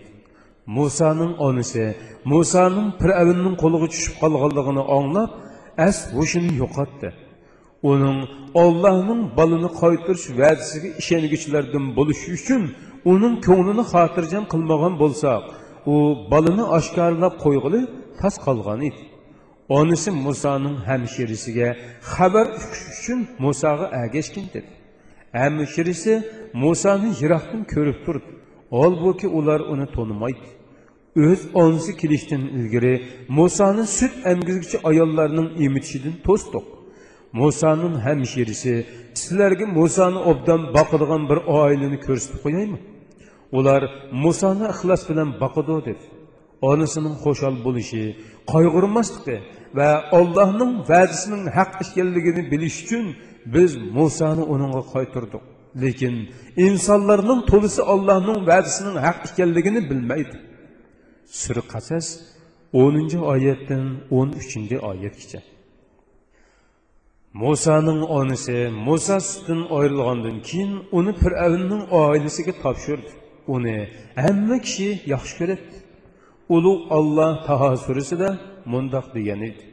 Musanın 0.67 1.33
anısı 1.39 1.95
Musanın 2.25 2.93
Pürəvinin 3.01 3.57
qoluğu 3.57 3.89
düşüb 3.89 4.21
qalğanlığını 4.21 4.85
anlab, 4.99 5.31
as 5.87 5.97
hushini 6.17 6.53
yo'qotdi 6.63 7.09
uning 7.91 8.19
ollohning 8.63 9.21
bolani 9.39 9.71
qaytirish 9.83 10.27
va'dasiga 10.41 10.89
ishonguchilardan 11.03 11.85
bo'lishi 11.99 12.29
uchun 12.39 12.63
uning 13.13 13.35
ko'nglini 13.47 13.85
xotirjam 13.93 14.45
qilmagan 14.53 14.95
bo'lsak 15.03 15.43
u 15.93 15.95
bolani 16.33 16.65
oshkorlab 16.79 17.35
qo'yg'ili 17.45 17.81
tas 18.21 18.35
qolgan 18.47 18.81
edi 18.89 19.03
onasi 19.79 20.11
musoning 20.27 20.77
hamshirisiga 20.89 21.69
xabar 22.13 22.47
uqish 22.59 22.85
uchun 22.95 23.19
musoga 23.45 23.87
agashgin 24.05 24.47
dedi 24.55 24.71
musoni 26.65 27.11
yiroqdan 27.21 27.63
ko'rib 27.75 27.99
holbuki 28.79 29.27
ular 29.39 29.61
uni 29.73 29.87
tonimaydi 29.97 30.49
o'z 31.17 31.41
onasi 31.63 31.93
kelishdan 32.01 32.43
ilgari 32.59 32.95
musoni 33.39 33.85
sut 33.99 34.15
emgizguvchi 34.33 34.79
ayollarning 34.91 35.49
emitishidan 35.65 36.15
to'sdiq 36.27 36.67
musoning 37.41 37.95
hamshirisi 38.07 38.75
sizlarga 39.21 39.67
musoni 39.79 40.21
obdan 40.31 40.61
boqadigan 40.77 41.23
bir 41.31 41.39
oilani 41.61 41.99
ko'rsatib 42.07 42.39
qo'yaymi 42.45 42.79
ular 43.59 43.83
musoni 44.25 44.65
ixlos 44.75 45.03
bilan 45.11 45.29
boqidi 45.43 45.75
dedi. 45.89 46.05
Onasining 46.71 47.17
xo'shal 47.25 47.55
bo'lishi 47.67 48.03
qayg'urmasligi 48.53 49.37
va 49.79 49.89
allohning 50.19 50.73
va'dasining 50.91 51.45
haq 51.57 51.71
ekanligini 51.85 52.43
bilish 52.53 52.79
uchun 52.85 53.05
biz 53.55 53.71
musoni 53.99 54.45
uningga 54.55 54.83
qaytirdik 54.95 55.45
lekin 55.83 56.15
insonlarning 56.67 57.41
to'lisi 57.51 57.81
allohning 57.93 58.39
va'dasining 58.51 58.97
haq 59.07 59.19
ekanligini 59.29 59.81
bilmaydi 59.91 60.37
Сүрі 61.25 61.63
Қасас 61.65 62.21
10 62.73 63.23
аяттың 63.33 63.85
13 64.11 64.75
аятча. 64.85 65.41
Мусаның 67.33 68.03
анысы 68.13 68.69
Муса 68.71 69.17
сүтін 69.25 69.65
айрылғандан 69.73 70.43
кейін 70.45 70.75
оны 70.93 71.15
Фирәвіннің 71.17 71.89
айлесіге 71.89 72.55
тапшырды. 72.61 73.17
Оны 73.47 73.89
әмме 74.15 74.61
кіші 74.61 75.01
яхшы 75.09 75.41
көреді. 75.41 75.81
Улу 76.49 76.75
Алла 76.93 77.41
Таха 77.47 77.73
сүресіде 77.87 78.37
мұндақ 78.69 79.15
деген 79.17 79.49
еді. 79.49 79.67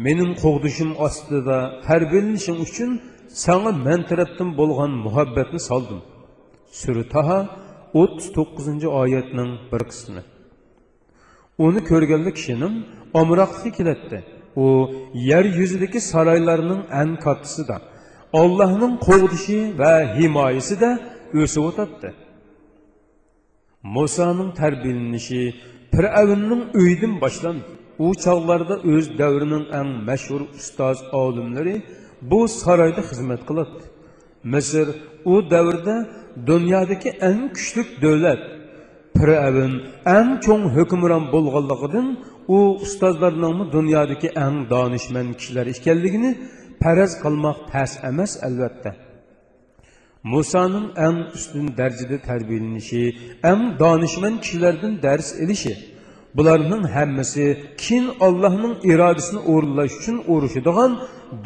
Менің 0.00 0.34
қоғдышым 0.40 0.96
астыда 0.96 1.82
тәрбиеленішім 1.84 2.64
үшін 2.64 2.98
саңа 3.28 3.76
мен 3.76 4.08
тараптан 4.08 4.56
болған 4.56 4.96
мұхаббатны 5.04 5.60
салдым. 5.60 6.00
Сүрі 6.72 7.04
Таха 7.12 7.40
39 7.92 8.88
аятның 8.88 9.58
бір 9.70 9.90
қысымы 9.92 10.24
uni 11.66 11.80
ko'rganlik 11.90 12.34
kishining 12.38 12.74
omroqligi 13.20 13.70
keladi 13.78 14.18
u 14.64 14.66
yer 15.30 15.44
yuzidagi 15.58 16.00
saroylarning 16.12 16.82
an 17.00 17.08
kattasida 17.24 17.76
ollohning 18.42 18.94
qo'g'dishi 19.06 19.58
va 19.80 19.94
himoyasida 20.16 20.90
o'sib 21.40 21.62
o'tadi 21.70 22.08
musoning 23.96 24.50
tarbiyalanishi 24.60 25.42
fir'avnning 25.94 26.62
uyidan 26.80 27.14
boshlandi 27.24 27.64
u 28.04 28.06
chog'larda 28.24 28.76
o'z 28.92 29.06
davrining 29.20 29.64
eng 29.80 29.90
mashhur 30.08 30.40
ustoz 30.58 30.98
olimlari 31.22 31.76
bu 32.30 32.40
saroyda 32.62 33.02
xizmat 33.10 33.40
qiladi 33.48 33.82
misr 34.52 34.86
u 35.32 35.34
davrda 35.52 35.96
dunyodagi 36.50 37.10
eng 37.28 37.42
kuchli 37.56 37.82
davlat 38.04 38.40
fir'avn 39.18 39.72
eng 40.16 40.30
cho'ng 40.44 40.64
hukmron 40.76 41.24
bo'lganligidan 41.34 42.06
u 42.56 42.58
ustozlarning 42.84 43.58
dunyodagi 43.74 44.28
eng 44.44 44.56
donishmand 44.72 45.30
kishilar 45.38 45.66
ekanligini 45.74 46.30
paraz 46.82 47.12
qilmoq 47.22 47.58
tas 47.72 47.92
emas 48.10 48.32
albatta 48.46 48.90
musoning 50.32 50.86
eng 51.06 51.18
ustun 51.36 51.66
darajada 51.78 52.18
tarbiyalanishi 52.28 53.02
eng 53.50 53.62
donishmand 53.82 54.36
kishilardan 54.44 54.94
dars 55.06 55.28
ilishi 55.42 55.74
bularning 56.36 56.84
hammasi 56.96 57.44
keyin 57.82 58.06
allohning 58.26 58.74
irodasini 58.92 59.40
o'rinlash 59.52 59.94
uchun 60.00 60.16
urushadigan 60.32 60.92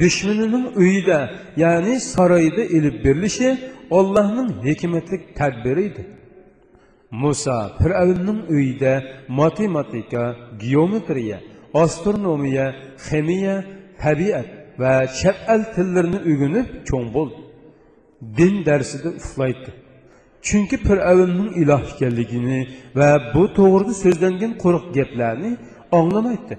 dushmanining 0.00 0.66
uyida 0.82 1.18
ya'ni 1.62 1.94
saroyida 2.12 2.62
ilib 2.76 2.96
berilishi 3.04 3.48
ollohning 3.98 4.48
hikmatli 4.66 5.16
tadbiri 5.38 5.82
edi 5.90 6.02
muso 7.22 7.58
fir'avnning 7.80 8.40
uyida 8.54 8.92
matematika 9.40 10.22
geometriya 10.64 11.38
astronomiya 11.84 12.66
ximiya 13.06 13.56
tabiat 14.02 14.48
va 14.82 14.92
chet 15.18 15.38
tillarini 15.74 16.18
o'rganib 16.30 16.66
cho'ng 16.88 17.08
bo'ldi. 17.16 17.40
Din 18.38 18.54
darsida 18.68 19.08
uxlaydi. 19.20 19.70
Chunki 20.46 20.76
fir'avnning 20.86 21.50
iloh 21.62 21.82
ekanligini 21.92 22.60
va 22.98 23.10
bu 23.34 23.44
to'g'rida 23.58 23.94
so'zlangan 24.02 24.52
quruq 24.62 24.86
gaplarni 24.96 25.50
anglamaydi. 25.98 26.54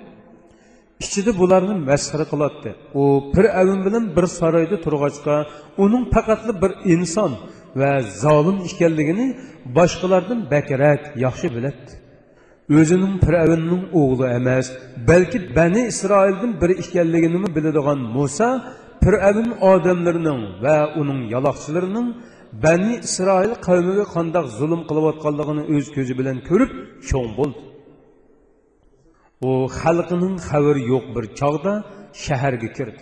Ichida 1.04 1.32
bularni 1.42 1.76
masxara 1.90 2.26
qiladi. 2.32 2.70
U 3.02 3.04
fir'avn 3.34 3.80
bilan 3.86 4.04
bir 4.16 4.26
saroyda 4.40 4.78
turg'achqa 4.86 5.36
uning 5.84 6.04
faqatli 6.14 6.54
bir 6.62 6.72
inson 6.94 7.32
ve 7.76 8.02
zalim 8.02 8.64
işkelliğini 8.66 9.38
başkalarından 9.66 10.52
bekerek 10.52 11.00
yakşı 11.16 11.56
biletti. 11.56 11.94
Özünün 12.70 13.20
Firavun'un 13.20 13.90
oğlu 13.94 14.28
emez, 14.28 14.78
belki 15.08 15.56
Beni 15.56 15.88
İsrail'den 15.88 16.62
biri 16.62 16.74
işkelliğini 16.80 17.38
mi 17.38 17.56
bilediğen 17.56 17.98
Musa, 17.98 18.74
Firavun 19.04 19.54
adamlarının 19.62 20.64
ve 20.64 20.86
onun 20.86 21.22
yalakçılarının 21.22 22.16
Beni 22.64 22.96
İsrail 22.96 23.54
kavmiga 23.66 24.04
qandaq 24.16 24.46
zulm 24.60 24.82
qilayotganligini 24.90 25.64
o'z 25.76 25.88
ko'zi 25.96 26.14
bilan 26.20 26.38
ko'rib, 26.50 26.72
cho'ng 27.10 27.32
bo'ldi. 27.40 27.62
U 29.48 29.52
xalqining 29.80 30.36
xabari 30.50 30.82
yo'q 30.92 31.06
bir 31.16 31.26
chog'da 31.40 31.74
shaharga 32.26 32.70
kirdi. 32.78 33.02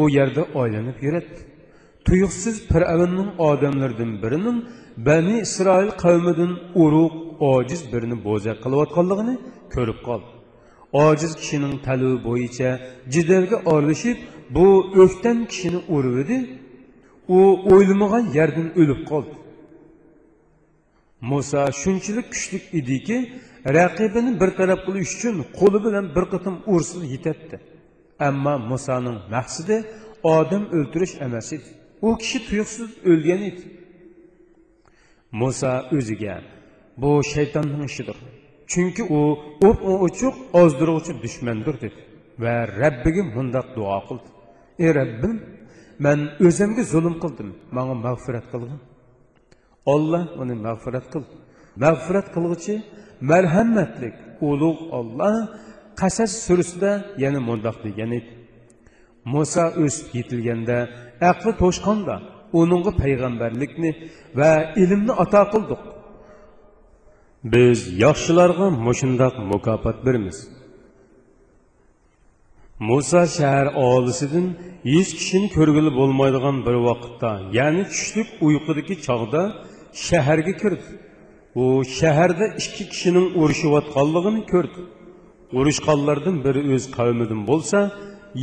U 0.00 0.02
yerda 0.16 0.42
oylanib 0.60 0.98
yuradi. 1.06 1.32
Tuyuqsiz 2.06 2.56
fir'avnning 2.70 3.30
odamlaridan 3.50 4.12
birining 4.22 4.58
bani 5.08 5.34
isroil 5.46 5.90
qavmidan 6.04 6.52
urug' 6.84 7.16
ojiz 7.54 7.80
birini 7.92 8.16
bo'zaq 8.26 8.56
qilayotganligini 8.64 9.34
ko'rib 9.74 9.98
qoldi 10.08 10.28
ojiz 11.06 11.32
kishining 11.40 11.74
talabi 11.86 12.18
bo'yicha 12.28 12.68
jidalga 13.14 13.56
oralashib 13.72 14.18
bu 14.56 14.66
o'ktam 15.02 15.38
kishini 15.50 15.80
urib 15.96 16.16
edi 16.22 16.38
u 17.36 17.40
o'ylamagan 17.74 18.24
yerdan 18.38 18.68
o'lib 18.80 19.00
qoldi. 19.10 19.34
Muso 21.30 21.62
shunchalik 21.82 22.26
kuchli 22.34 22.58
ediki 22.80 23.16
raqibini 23.76 24.30
bartaraf 24.40 24.80
qilish 24.86 25.12
uchun 25.16 25.36
qo'li 25.58 25.78
bilan 25.86 26.04
bir 26.16 26.24
qatim 26.32 26.54
ursin 26.74 27.02
yetadi 27.14 27.56
ammo 28.28 28.54
musoning 28.70 29.18
maqsadi 29.34 29.76
odam 30.36 30.62
o'ltirish 30.76 31.14
emas 31.26 31.48
edi 31.56 31.68
u 32.06 32.08
kishi 32.20 32.38
tuyuqsiz 32.46 32.90
o'lgan 33.10 33.42
edi 33.50 33.62
muso 35.40 35.72
o'ziga 35.96 36.36
bu 37.02 37.10
shaytonning 37.32 37.84
ishidir. 37.90 38.18
Chunki 38.70 39.02
u 39.18 39.20
o'p 39.68 39.78
ochiq 40.06 40.34
ozdiruvchi 40.60 41.12
dushmandir 41.24 41.74
dedi 41.84 41.98
va 42.42 42.54
rabbiga 42.80 43.22
mundoq 43.36 43.66
duo 43.76 43.98
qildi. 44.08 44.28
Ey 44.84 44.90
rabbim 45.00 45.36
man 46.04 46.18
o'zimga 46.46 46.82
zulm 46.92 47.14
qildim. 47.22 47.48
Manga 47.76 47.94
mag'firat 48.06 48.46
qilgin. 48.52 48.80
Olloh 49.94 50.24
uni 50.42 50.54
mag'firat 50.66 51.06
qildi. 51.12 51.34
Mag'firat 51.84 52.26
qilg'uchi 52.34 52.74
marhamatlik 53.30 54.16
ulug' 54.50 54.82
olloh 54.98 55.36
qasas 56.00 56.32
surasida 56.46 56.92
yana 57.22 57.40
mundoq 57.48 57.76
degan 57.86 58.10
edi. 58.18 58.30
Muso 59.32 59.64
o'sib 59.84 60.06
yetilganda 60.18 60.78
aqli 61.30 61.52
to'shqonda 61.62 62.16
uningga 62.60 62.92
payg'ambarlikni 63.02 63.90
va 64.38 64.52
ilmni 64.82 65.12
ato 65.24 65.42
qildik 65.52 65.82
biz 67.44 67.78
yaxshilarga 68.04 68.66
mushundoq 68.86 69.34
mukofot 69.52 69.98
beramiz. 70.06 70.38
Muso 72.88 73.22
shahar 73.36 73.66
oilasidan 73.86 74.46
hech 74.92 75.10
kishini 75.18 75.48
ko'rgili 75.56 75.90
bo'lmaydigan 75.98 76.56
bir 76.66 76.76
vaqtda 76.88 77.30
ya'ni 77.58 77.82
tushlik 77.92 78.28
uyqudagi 78.46 78.94
chog'da 79.06 79.42
shaharga 80.06 80.54
kirdi. 80.62 80.88
U 81.62 81.64
shaharda 81.98 82.46
ikki 82.62 82.84
kishining 82.92 83.26
urushayotganligini 83.40 84.42
ko'rdi. 84.52 84.80
Urushqanlardan 85.58 86.36
biri 86.46 86.60
o'z 86.74 86.84
qavmidan 86.96 87.40
bo'lsa 87.50 87.78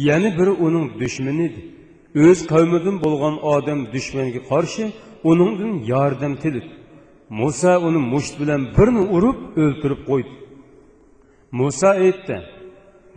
yana 0.08 0.30
biri 0.40 0.54
uning 0.66 0.86
dushmani 1.02 1.44
edi 1.50 1.62
o'z 2.24 2.40
qavmidan 2.52 2.98
bo'lgan 3.06 3.36
odam 3.56 3.80
dushmanga 3.94 4.42
qarshi 4.52 4.84
uningdan 5.30 5.74
yordam 5.94 6.34
tilib 6.44 6.68
muso 7.40 7.74
uni 7.88 8.00
musht 8.14 8.34
bilan 8.42 8.62
birini 8.76 9.04
urib 9.16 9.40
o'ltirib 9.64 10.02
qo'ydi 10.10 10.34
muso 11.60 11.90
aytdi 12.06 12.38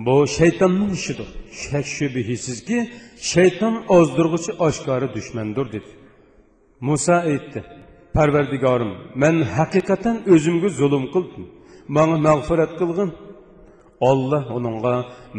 bu 0.06 0.14
shaytonning 0.38 0.92
ishidir 0.98 1.28
shak 1.62 1.86
shubhisizki 1.96 2.78
shayton 3.32 3.74
ozdirg'uchi 3.96 4.52
oshkora 4.66 5.08
dushmandir 5.16 5.66
dedi. 5.74 5.90
Muso 6.88 7.16
aytdi 7.32 7.60
parvardigorim 8.16 8.92
man 9.22 9.36
haqiqatan 9.56 10.16
o'zimga 10.34 10.68
zulm 10.80 11.04
qildim 11.14 11.44
manga 11.96 12.18
mag'firat 12.28 12.72
qilg'in 12.80 13.10
olloh 14.10 14.44
uningga 14.58 14.94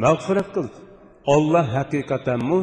mag'firat 0.06 0.50
qildi 0.56 0.78
Allah 1.34 1.66
haqiqatanmu 1.78 2.58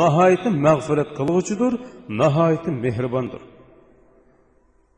nahayeti 0.00 0.50
mağfiret 0.50 1.10
kılığıcıdır, 1.16 1.74
nahayeti 2.08 2.70
mehribandır. 2.70 3.42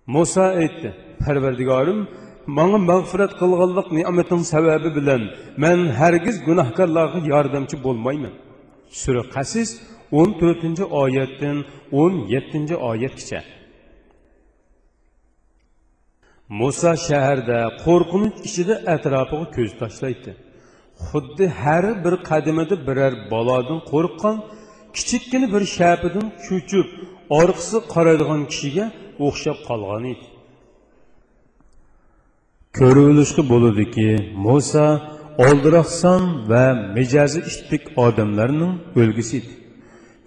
Musa 0.06 0.42
aytdi: 0.42 0.88
"Parvardigorim, 1.24 2.00
menga 2.56 2.78
mag'firat 2.90 3.32
qilganlik 3.40 3.88
ne'matining 3.98 4.44
sababi 4.54 4.90
bilan 4.96 5.22
men 5.62 5.78
hargiz 6.00 6.36
gunohkorlarga 6.46 7.18
yordamchi 7.32 7.76
bo'lmayman." 7.84 8.34
Sura 9.00 9.22
Qasis 9.34 9.70
14-oyatdan 10.12 11.58
17-oyatgacha. 11.92 13.40
Musa 16.60 16.92
shaharda 17.06 17.58
qo'rqinch 17.84 18.36
ichida 18.48 18.74
atrofiga 18.94 19.46
ko'z 19.56 19.70
tashlaydi. 19.82 20.30
Xuddi 21.08 21.46
har 21.60 21.84
bir 22.04 22.14
qadimida 22.28 22.76
biror 22.88 23.12
balodan 23.32 23.80
qo'rqqan 23.92 24.36
kichikkina 24.96 25.46
bir 25.54 25.62
shapidan 25.76 26.26
cho'chib 26.46 26.86
orqasi 27.40 27.78
qaraydigan 27.94 28.40
kishiga 28.50 28.86
o'xshab 29.26 29.58
qolgan 29.68 30.04
edi. 30.12 30.26
Ko'rilishga 32.78 33.42
bo'ladiki 33.52 34.08
muso 34.46 34.86
oldiroqson 35.46 36.22
va 36.50 36.64
mijozi 36.96 37.40
ishtik 37.50 37.82
odamlarning 38.04 38.72
o'lgisi 39.00 39.34
edi. 39.40 39.52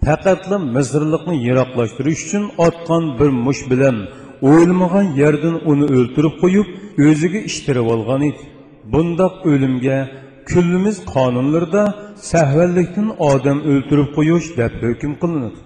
Faqatla 0.06 0.56
misrlikni 0.76 1.34
yiroqlashtirish 1.46 2.22
uchun 2.26 2.44
otgan 2.66 3.04
bir 3.18 3.30
mush 3.46 3.62
bilan 3.70 3.96
o'lmagan 4.52 5.06
yerdan 5.20 5.56
uni 5.70 5.86
o'ltirib 5.96 6.34
qo'yib 6.42 6.68
o'ziga 7.06 7.40
ishtirib 7.50 7.86
olgan 7.94 8.22
edi. 8.30 8.42
Bundoq 8.92 9.34
o'limga 9.52 9.98
kullimiz 10.50 10.96
qonunlarda 11.14 11.82
sahvallikdan 12.30 13.08
odam 13.32 13.58
o'ltirib 13.70 14.08
qo'yish 14.16 14.48
deb 14.60 14.72
hukm 14.86 15.12
qilinadi 15.22 15.60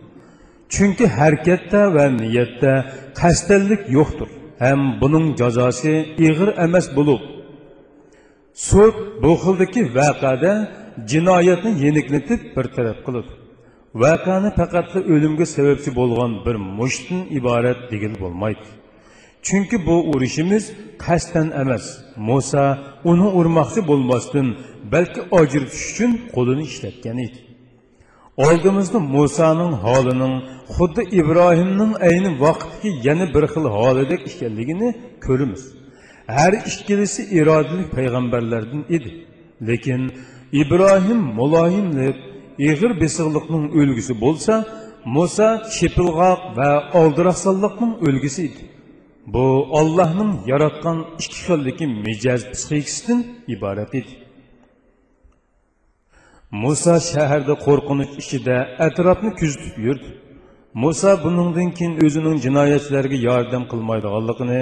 chunki 0.75 1.07
harakatda 1.19 1.81
va 1.97 2.05
niyatda 2.21 2.73
qasddanlik 3.21 3.83
yo'qdir 3.97 4.29
ham 4.65 4.81
buning 5.01 5.27
jazosi 5.41 5.95
ig'ir 6.29 6.49
emas 6.67 6.87
bo'lib 6.97 7.23
sud 8.69 8.95
bu 9.23 9.33
xildagi 9.43 9.83
vaqada 9.99 10.53
jinoyatni 11.11 11.71
yeniklatib 11.85 12.41
bartaraf 12.57 12.99
qiladi 13.07 13.33
vaqani 14.03 14.51
faqatla 14.59 15.01
o'limga 15.13 15.47
sababchi 15.57 15.91
bo'lgan 16.01 16.33
bir 16.47 16.57
mushtin 16.79 17.21
iborat 17.39 17.81
degil 17.93 18.13
bo'lmaydi 18.23 18.67
chunki 19.47 19.77
bu 19.87 19.97
urishimiz 20.13 20.65
qasddan 21.05 21.49
emas. 21.63 21.85
Muso 22.29 22.65
uni 23.11 23.29
urmoqchi 23.39 23.81
bo'lmasdan 23.91 24.47
balki 24.93 25.21
ojir 25.39 25.63
tushish 25.73 25.91
uchun 25.93 26.13
qo'lini 26.35 26.63
ishlatgan 26.71 27.19
edi. 27.27 27.39
Oldimizda 28.47 28.99
musoning 29.17 29.73
holining 29.85 30.35
xuddi 30.75 31.03
ibrohimning 31.21 31.93
ayni 32.09 32.31
vaqtdagi 32.45 32.91
yana 33.07 33.27
bir 33.35 33.45
xil 33.53 33.65
holidek 33.77 34.21
ekanligini 34.31 34.89
ko'ramiz. 35.27 35.63
Har 36.37 36.53
ikkilisi 36.71 37.23
irodali 37.39 37.85
payg'ambarlardan 37.97 38.83
edi. 38.97 39.11
Lekin 39.69 40.03
ibrohim 40.63 41.21
muloyimlik 41.39 42.17
ig'ir 42.69 42.93
besiqliqning 43.03 43.65
o'lgisi 43.79 44.13
bo'lsa 44.25 44.55
muso 45.17 45.49
chepilg'oq 45.77 46.41
va 46.59 46.71
oldiraqsonlikning 47.01 47.93
o'lgisi 48.07 48.41
edi. 48.49 48.63
Bu 49.35 49.47
ollohning 49.79 50.33
yaratgan 50.47 50.99
ikki 51.23 51.39
xildagi 51.47 51.87
mijoz 52.07 52.43
psixikasidan 52.53 53.21
iborat 53.55 53.93
edi 54.01 54.13
muso 56.63 56.95
shaharda 57.13 57.55
qo'rqinch 57.67 58.13
ichida 58.23 58.57
atrofni 58.87 59.31
kuzatib 59.41 59.77
yurdi 59.87 60.11
muso 60.83 61.11
buningdan 61.25 61.71
keyin 61.79 61.95
o'zining 62.05 62.37
jinoyatchilarga 62.47 63.19
yordam 63.29 63.65
qilmaydiganligini 63.73 64.61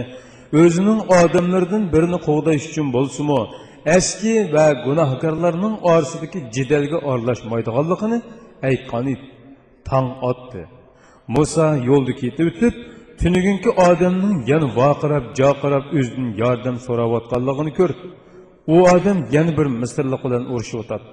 o'zining 0.62 1.00
odamlaridan 1.20 1.82
birini 1.94 2.18
qo'g'dash 2.28 2.64
uchun 2.70 2.86
bo'lsimi 2.96 3.40
eski 3.96 4.34
va 4.54 4.66
gunohkorlarning 4.86 5.74
orasidagi 5.92 6.38
jidalga 6.56 6.98
aralashmaydiganligini 7.10 8.18
aytgan 8.68 9.06
edi 9.14 9.24
tong 9.88 10.08
otdi. 10.30 10.62
Muso 11.34 11.66
yo'lda 11.88 12.12
ketib 12.22 12.46
o'tib 12.50 12.74
tunugungi 13.20 13.70
odamning 13.88 14.36
yana 14.50 14.66
voqirab 14.78 15.24
joqirab 15.40 15.84
o'zidan 15.98 16.28
yordam 16.42 16.76
so'rayotganligini 16.86 17.72
ko'rdi 17.78 18.04
u 18.74 18.76
odam 18.94 19.18
yana 19.36 19.52
bir 19.58 19.66
misrliq 19.82 20.20
bilan 20.26 20.44
urushib 20.52 20.78
o'tadi. 20.82 21.06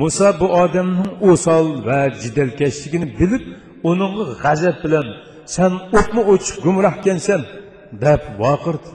Muso 0.00 0.28
bu 0.40 0.46
odamning 0.62 1.10
o'sol 1.30 1.66
va 1.88 2.00
jidalkashligini 2.22 3.06
bilib 3.20 3.44
uning 3.90 4.14
g'azab 4.42 4.76
bilan 4.84 5.06
san 5.54 5.72
o'tma 5.98 6.22
o'chiq 6.32 6.56
gumrohkansan 6.64 7.40
deb 8.04 8.22
voqirdi 8.42 8.88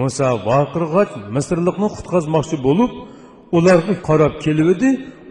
muso 0.00 0.28
vaqirg'ach 0.48 1.12
misrlikni 1.36 1.88
qutqazmoqchi 1.96 2.56
bo'lib 2.66 2.90
ularga 3.56 3.94
qarab 4.08 4.34
kelivdi 4.44 4.90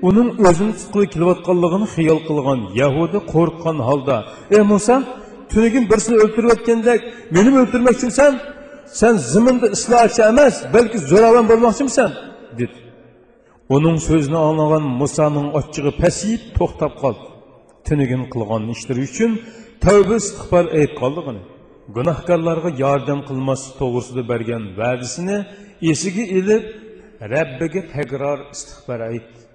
uning 0.10 0.30
o'zini 0.48 0.74
tutqili 0.80 1.08
kelayotganligini 1.14 1.88
xiyol 1.96 2.20
qilgan 2.28 2.60
yahudi 2.82 3.20
qo'rqqan 3.34 3.78
holda 3.88 4.18
ey 4.56 4.64
muso 4.72 4.96
tunigin 5.52 5.86
birsini 5.92 6.18
o'ltirayotgandek 6.24 7.02
meni 7.36 7.50
o'ltirmoqchimisan 7.62 8.34
sen 9.00 9.14
ziminda 9.32 9.68
islohchi 9.78 10.22
emas 10.32 10.56
balki 10.76 10.98
zo'ravon 11.12 11.46
bo'lmoqchimisan 11.52 12.10
dedi 12.60 12.78
uning 13.76 13.98
so'zini 14.08 14.40
anglagan 14.48 14.86
musoning 15.02 15.48
ochchig'i 15.60 15.92
pasiyib 16.04 16.42
to'xtab 16.58 16.94
qoldi 17.02 17.26
tunigin 17.88 18.24
qilgan 18.34 18.64
ishlari 18.76 19.02
uchun 19.10 19.32
tavba 19.86 20.16
istig'for 20.22 20.66
aytganligini 20.80 21.42
gunohkorlarga 21.96 22.70
yordam 22.84 23.20
qilmaslik 23.30 23.74
to'g'risida 23.82 24.24
bergan 24.32 24.64
va'dasini 24.80 25.38
esiga 25.92 26.26
ilib 26.40 26.64
rabbiga 27.34 27.82
takror 27.96 28.40
istig'for 28.56 29.00
aytdi 29.12 29.49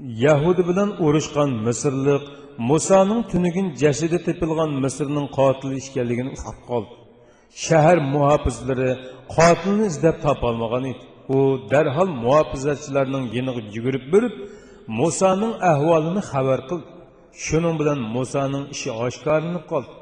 yahudi 0.00 0.62
bilan 0.68 0.90
urushgan 1.04 1.50
misrliq 1.66 2.22
musoning 2.70 3.22
tunigin 3.30 3.66
jasadi 3.82 4.18
tepilgan 4.26 4.70
misrning 4.84 5.26
qotili 5.38 5.76
ekanligini 5.82 6.30
uqib 6.36 6.58
qoldi. 6.70 6.94
Shahar 7.64 7.98
muhofizlari 8.14 8.90
qotilni 9.36 9.84
izlab 9.92 10.16
topolmagan 10.26 10.84
edi. 10.92 11.02
U 11.34 11.38
darhol 11.72 12.10
muhofizachilarning 12.24 13.24
yeniga 13.36 13.62
yugurib 13.74 14.04
borib 14.12 14.34
musoning 15.00 15.54
ahvolini 15.70 16.22
xabar 16.30 16.60
qildi. 16.68 16.86
Shuning 17.44 17.74
bilan 17.80 18.00
musoning 18.16 18.64
ishi 18.74 18.90
oshkorinib 19.06 19.64
qoldi. 19.72 19.94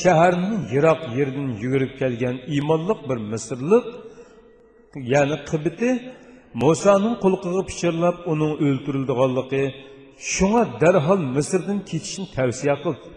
Shaharning 0.00 0.62
yiroq 0.72 1.00
yerdan 1.18 1.48
yugurib 1.62 1.92
kelgan 2.00 2.36
iymonliq 2.54 3.00
bir 3.08 3.18
misrliq 3.32 3.84
ya'ni 5.12 5.36
qibiti 5.50 5.90
musoning 6.62 7.16
qulqiga 7.24 7.62
pichirlab 7.70 8.16
uning 8.32 8.52
o'ltirildiganligi 8.66 9.64
shunga 10.32 10.62
darhol 10.82 11.20
misrdan 11.36 11.78
ketishni 11.90 12.26
tavsiya 12.36 12.74
qildi 12.84 13.08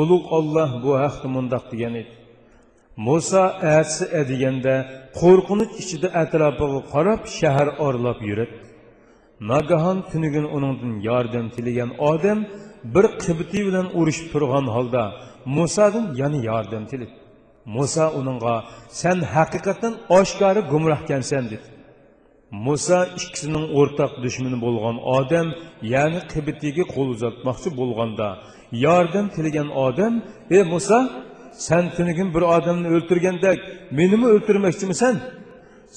ulug' 0.00 0.26
olloh 0.38 0.70
bu 0.84 0.90
haqda 1.02 1.28
mundoq 1.36 1.64
degan 1.72 1.94
edi 2.02 2.12
muso 3.06 3.44
atsi 3.78 4.04
deganda 4.30 4.74
qo'rqinch 5.20 5.72
ichida 5.82 6.08
atrofiga 6.22 6.80
qarab 6.92 7.20
shahar 7.38 7.68
orlab 7.86 8.18
yuradi 8.28 8.56
nagahon 9.50 9.98
tunigin 10.10 10.46
uningdan 10.56 10.94
yordam 11.08 11.46
tilagan 11.54 11.90
odam 12.10 12.38
bir 12.94 13.06
qibti 13.24 13.58
bilan 13.66 13.86
urushib 13.98 14.26
turgan 14.32 14.66
holda 14.76 15.02
musodan 15.56 16.06
yana 16.20 16.38
yordam 16.50 16.84
tiladi 16.90 17.14
muso 17.74 18.04
uningga 18.18 18.56
san 19.00 19.18
haqiqatan 19.34 19.92
oshkori 20.18 20.60
gumrohkansan 20.72 21.44
dedi. 21.52 21.66
Muso 22.66 22.98
ikkisining 23.18 23.66
o'rtaq 23.78 24.12
dushmani 24.24 24.58
bo'lgan 24.64 24.96
odam 25.18 25.46
ya'ni 25.94 26.20
qibitiga 26.32 26.84
qo'l 26.94 27.08
uzatmoqchi 27.16 27.68
bo'lganda 27.80 28.28
yordam 28.86 29.26
tilagan 29.34 29.68
odam 29.86 30.12
ey 30.56 30.62
muso 30.72 30.98
sen 31.66 31.84
tunigin 31.96 32.28
bir 32.34 32.42
odamni 32.56 32.88
o'ltirgandek 32.96 33.58
menimi 33.98 34.26
o'ltirmoqchimisan? 34.34 35.14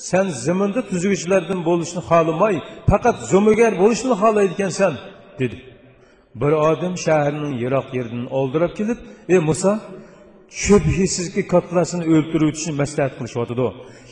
Sen 0.10 0.26
ziminda 0.46 0.82
tuzguvchilardan 0.90 1.60
bo'lishni 1.70 2.02
xohlamay 2.10 2.56
faqat 2.90 3.18
zo'migar 3.32 3.72
bo'lishni 3.82 4.14
xohlaydi 4.22 4.54
dedi. 5.42 5.58
Bir 6.42 6.52
odam 6.70 6.94
shaharning 7.06 7.54
yiroq 7.64 7.88
yeridan 7.98 8.26
oldirab 8.40 8.72
kelib 8.80 9.00
ey 9.34 9.40
muso 9.50 9.72
şübhəsiz 10.62 11.34
ki, 11.34 11.48
qatlasını 11.54 12.06
öldürmək 12.06 12.54
üçün 12.54 12.78
məsləhət 12.82 13.18
qılışıbdı. 13.18 13.68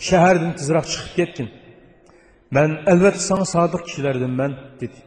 Şəhərdən 0.08 0.56
tezraq 0.60 0.88
çıxıb 0.92 1.16
getdin. 1.20 1.50
Mən 2.56 2.82
əlbəttə 2.92 3.22
sənə 3.30 3.46
sadiq 3.48 3.86
kişilərdən 3.88 4.34
mən 4.42 4.58
dedi. 4.82 5.00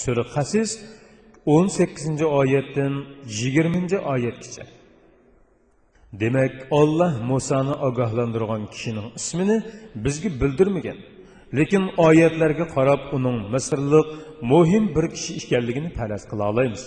Sürə 0.00 0.24
Qasis 0.34 0.78
18-ci 1.46 2.26
ayətdən 2.40 2.96
20-ci 3.40 3.98
ayət 4.14 4.40
keçə. 4.44 4.66
Demək, 6.12 6.66
Allah 6.70 7.22
Musa'nı 7.22 7.74
ağahlandırğan 7.86 8.66
kişinin 8.70 9.12
ismini 9.16 9.60
bizə 10.04 10.32
bildirməyən. 10.40 10.98
Lakin 11.54 11.86
ayətlərə 11.98 12.66
qarab 12.74 13.12
onun 13.14 13.38
Misirlik 13.52 14.10
mühim 14.42 14.90
bir 14.96 15.10
kişi 15.14 15.36
ikənligini 15.40 15.92
fərəz 15.98 16.26
qıla 16.30 16.50
alayız. 16.52 16.84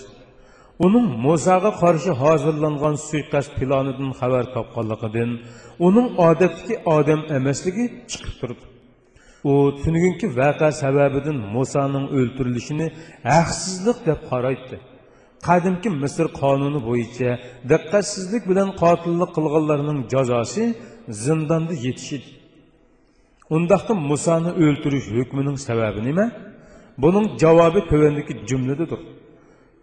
Uning 0.78 1.06
musoga 1.26 1.70
qarshi 1.82 2.12
hozirlangan 2.22 2.94
suiqasd 3.08 3.50
planidan 3.58 4.10
xabar 4.20 4.44
topganligidan 4.56 5.30
uning 5.86 6.08
odatdagi 6.28 6.74
odam 6.96 7.20
emasligi 7.38 7.84
chiqib 8.10 8.34
turibdi 8.40 8.66
u 9.50 9.52
tunugungi 9.82 10.26
vaqa 10.40 10.68
sababidan 10.82 11.38
musoning 11.56 12.06
o'ltirilishini 12.18 12.86
haqsizlik 13.32 13.98
deb 14.08 14.20
qaraydi 14.30 14.76
qadimki 15.48 15.88
misr 16.02 16.26
qonuni 16.40 16.80
bo'yicha 16.88 17.30
diqqatsizlik 17.70 18.42
bilan 18.50 18.68
qotillik 18.82 19.30
qilganlarning 19.36 19.98
jazosi 20.14 20.64
zindonda 21.24 21.74
yetishidi 21.86 22.30
undaqda 23.56 23.92
musoni 24.10 24.50
o'ltirish 24.64 25.08
hukmining 25.18 25.56
sababi 25.68 26.00
nima? 26.08 26.26
Buning 27.02 27.26
javobi 27.42 27.80
tuvandagi 27.90 28.32
jumladadir 28.50 29.00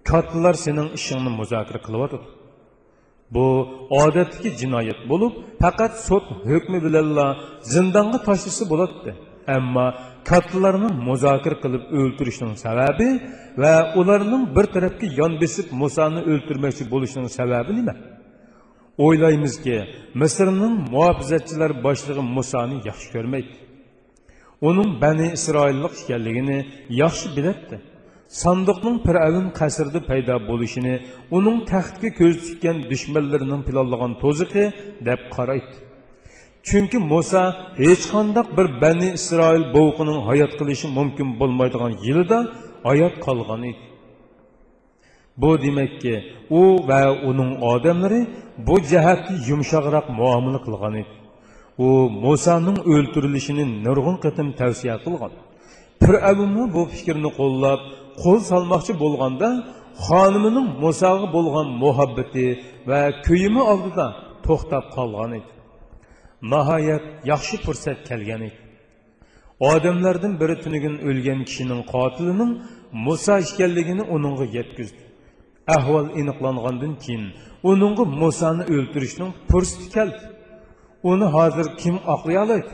kattalar 0.10 0.56
sening 0.66 0.90
ishingni 0.98 1.32
muzokara 1.40 1.80
qilyotdi 1.88 2.18
bu 3.36 3.46
odatdagi 4.04 4.50
jinoyat 4.62 5.00
bo'lib 5.12 5.34
faqat 5.62 5.94
sud 6.08 6.26
hukmi 6.50 6.78
bilanla 6.86 7.26
zindonga 7.74 8.20
tashlasa 8.28 8.64
bo'ladi 8.72 9.12
ammo 9.58 9.86
kattalarni 10.30 10.90
muzokara 11.10 11.58
qilib 11.64 11.84
o'ltirishning 12.00 12.54
sababi 12.66 13.08
va 13.62 13.74
ularning 14.00 14.44
bir 14.56 14.66
tarafga 14.76 15.08
yon 15.20 15.34
besib 15.44 15.68
musoni 15.82 16.22
o'ltirmoqchi 16.32 16.84
bo'lishining 16.94 17.32
sababi 17.40 17.72
nima 17.80 17.94
o'ylaymizki 19.06 19.78
misrning 20.22 20.76
muhofizatchilar 20.94 21.72
boshlig'i 21.86 22.24
musoni 22.38 22.76
yaxshi 22.90 23.08
ko'rmaydi 23.16 23.54
uning 24.70 24.90
bani 25.04 25.28
isroillik 25.38 25.94
ekanligini 26.04 26.58
yaxshi 27.02 27.28
biladi 27.38 27.76
sandiqning 28.40 28.98
piravin 29.06 29.48
qasrda 29.60 30.00
paydo 30.10 30.36
bo'lishini 30.50 30.96
uning 31.38 31.58
taxtga 31.72 32.10
ko'z 32.20 32.36
tikkan 32.48 32.78
dushmanlarining 32.92 33.62
planlagan 33.68 34.12
to'ziqi 34.24 34.64
deb 35.08 35.22
qaraydi. 35.36 35.74
Chunki 36.68 36.98
muso 37.12 37.44
hech 37.84 38.04
qandoq 38.14 38.48
bir 38.58 38.68
bani 38.84 39.08
isroil 39.20 39.64
bovuqining 39.76 40.20
hayot 40.30 40.52
qilishi 40.60 40.88
mumkin 40.98 41.28
bo'lmaydigan 41.40 41.94
yilida 42.06 42.38
hayot 42.88 43.16
qolgan 43.26 43.62
edi. 43.72 43.84
Bu 45.42 45.52
demakki 45.64 46.16
u 46.60 46.62
va 46.90 47.02
uning 47.30 47.52
odamlari 47.74 48.22
bu 48.68 48.76
jihatda 48.92 49.34
yumshoqroq 49.50 50.06
muomala 50.20 50.60
qilgan 50.66 50.94
edi. 51.02 51.14
U 51.86 51.90
musoning 52.26 52.78
o'ltirilishini 52.94 53.66
nurg'un 53.86 54.18
qatim 54.26 54.48
tavsiya 54.60 54.96
qilgan. 55.06 55.34
Fir'avnmi 56.04 56.64
bu 56.76 56.82
fikrni 56.94 57.30
qo'llab 57.40 57.82
qo'l 58.22 58.40
solmoqchi 58.52 58.94
bo'lganda 59.04 59.50
xonimining 60.08 60.68
musoga 60.84 61.28
bo'lgan 61.36 61.68
muhabbati 61.84 62.46
va 62.90 63.02
kuyimi 63.26 63.62
oldida 63.74 64.08
to'xtab 64.46 64.86
qolgan 64.96 65.32
edi 65.40 65.50
nihoyat 66.54 67.04
yaxshi 67.32 67.56
fursat 67.66 68.00
kelgan 68.10 68.42
edi 68.50 68.58
odamlardan 69.72 70.34
biri 70.42 70.56
tunugin 70.64 70.96
o'lgan 71.10 71.40
kishining 71.50 71.82
qotilining 71.94 72.52
muso 73.06 73.34
ekanligini 73.46 74.04
uningga 74.16 74.46
yetkazdi 74.58 75.02
ahvol 75.78 76.06
aniqlangandan 76.20 76.94
keyin 77.04 77.26
uningga 77.72 78.04
musoni 78.22 78.64
o'ltirishning 78.76 79.32
fursati 79.50 80.16
uni 81.12 81.28
hozir 81.36 81.68
kim 81.82 81.96
oqlay 82.14 82.38
oladi 82.44 82.72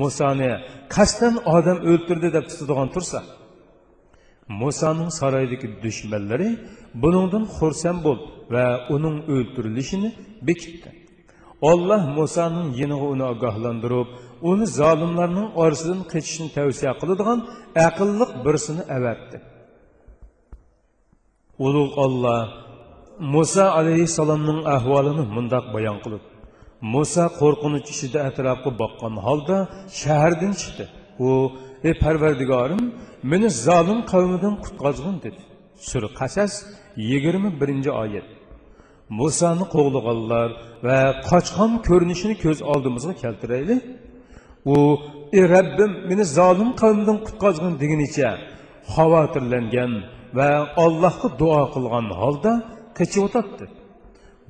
musoni 0.00 0.52
qasddan 0.94 1.34
odam 1.56 1.78
o'ltirdi 1.90 2.28
deb 2.36 2.44
tutadigan 2.50 2.88
tursa 2.94 3.18
musoning 4.48 5.10
saroydagi 5.20 5.68
dushmanlari 5.84 6.50
buningdan 7.02 7.44
xursand 7.56 7.98
bo'ldi 8.06 8.26
va 8.54 8.64
uning 8.94 9.16
o'ltirilishini 9.34 10.10
bekitdi. 10.48 10.90
Olloh 11.70 12.02
musoning 12.18 12.68
yiniga 12.80 13.06
uni 13.14 13.24
ogohlantirib 13.32 14.08
uni 14.50 14.66
zolimlarning 14.80 15.48
orasidan 15.62 16.00
qechishni 16.12 16.48
tavsiya 16.56 16.92
qiladigan 17.00 17.38
aqlliq 17.88 18.30
birsini 18.44 18.82
avatdi 18.96 19.36
ulug' 21.66 21.94
olloh 22.04 22.42
muso 23.34 23.64
alayhissalomning 23.78 24.60
ahvolini 24.76 25.24
mundoq 25.36 25.64
bayon 25.74 25.98
qilib 26.04 26.22
muso 26.94 27.24
qo'rqinch 27.40 27.88
ichida 27.94 28.18
atrofga 28.28 28.70
boqqan 28.82 29.14
holda 29.26 29.56
shahardan 30.00 30.52
chiqdi 30.60 30.84
u 31.26 31.30
ey 31.88 31.94
parvardigorim 32.04 32.82
meni 33.32 33.48
zolim 33.66 34.00
qavmidan 34.12 34.54
qutqazgin 34.64 35.16
dedi. 35.24 35.40
Sura 35.88 36.08
qasas 36.20 36.52
yigirma 37.10 37.50
birinchi 37.60 37.90
oyat. 38.02 38.28
Musoni 39.18 39.64
qo'g'laganlar 39.74 40.48
va 40.86 40.98
qochqon 41.30 41.72
ko'rinishini 41.88 42.34
ko'z 42.44 42.58
oldimizga 42.72 43.14
keltiraylik. 43.22 43.80
U 44.74 44.76
ey 45.38 45.44
rabbim 45.54 45.92
meni 46.10 46.24
zolim 46.38 46.70
qavmdan 46.82 47.18
qutqazgin 47.26 47.72
degunicha 47.82 48.30
xavotirlangan 48.94 49.92
va 50.38 50.50
allohga 50.84 51.28
duo 51.40 51.62
qilgan 51.74 52.06
holda 52.20 52.52
qechiyotadi 52.98 53.66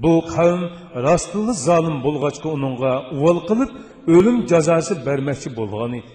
bu 0.02 0.12
qavm 0.34 0.62
rostli 1.06 1.52
zolim 1.68 1.96
bo'lg'achga 2.06 2.48
uningga 2.56 2.92
uvol 3.16 3.38
qilib 3.48 3.70
o'lim 4.14 4.36
jazosi 4.52 4.92
bermoqchi 5.06 5.48
bo'lgan 5.58 5.92
edi. 6.00 6.12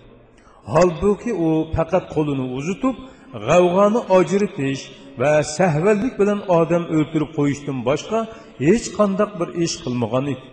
Holbuki 0.73 1.31
u 1.45 1.47
faqat 1.75 2.05
qo'lini 2.15 2.45
uzitib 2.57 2.95
g'avg'oni 3.47 3.99
ajritish 4.17 4.81
va 5.21 5.31
sahvallik 5.57 6.13
bilan 6.21 6.39
odam 6.59 6.83
o'ltirib 6.95 7.31
qo'yishdan 7.37 7.77
boshqa 7.89 8.19
hech 8.65 8.85
qandoq 8.97 9.31
bir 9.39 9.49
ish 9.65 9.75
qilmagan 9.83 10.25
edi. 10.33 10.45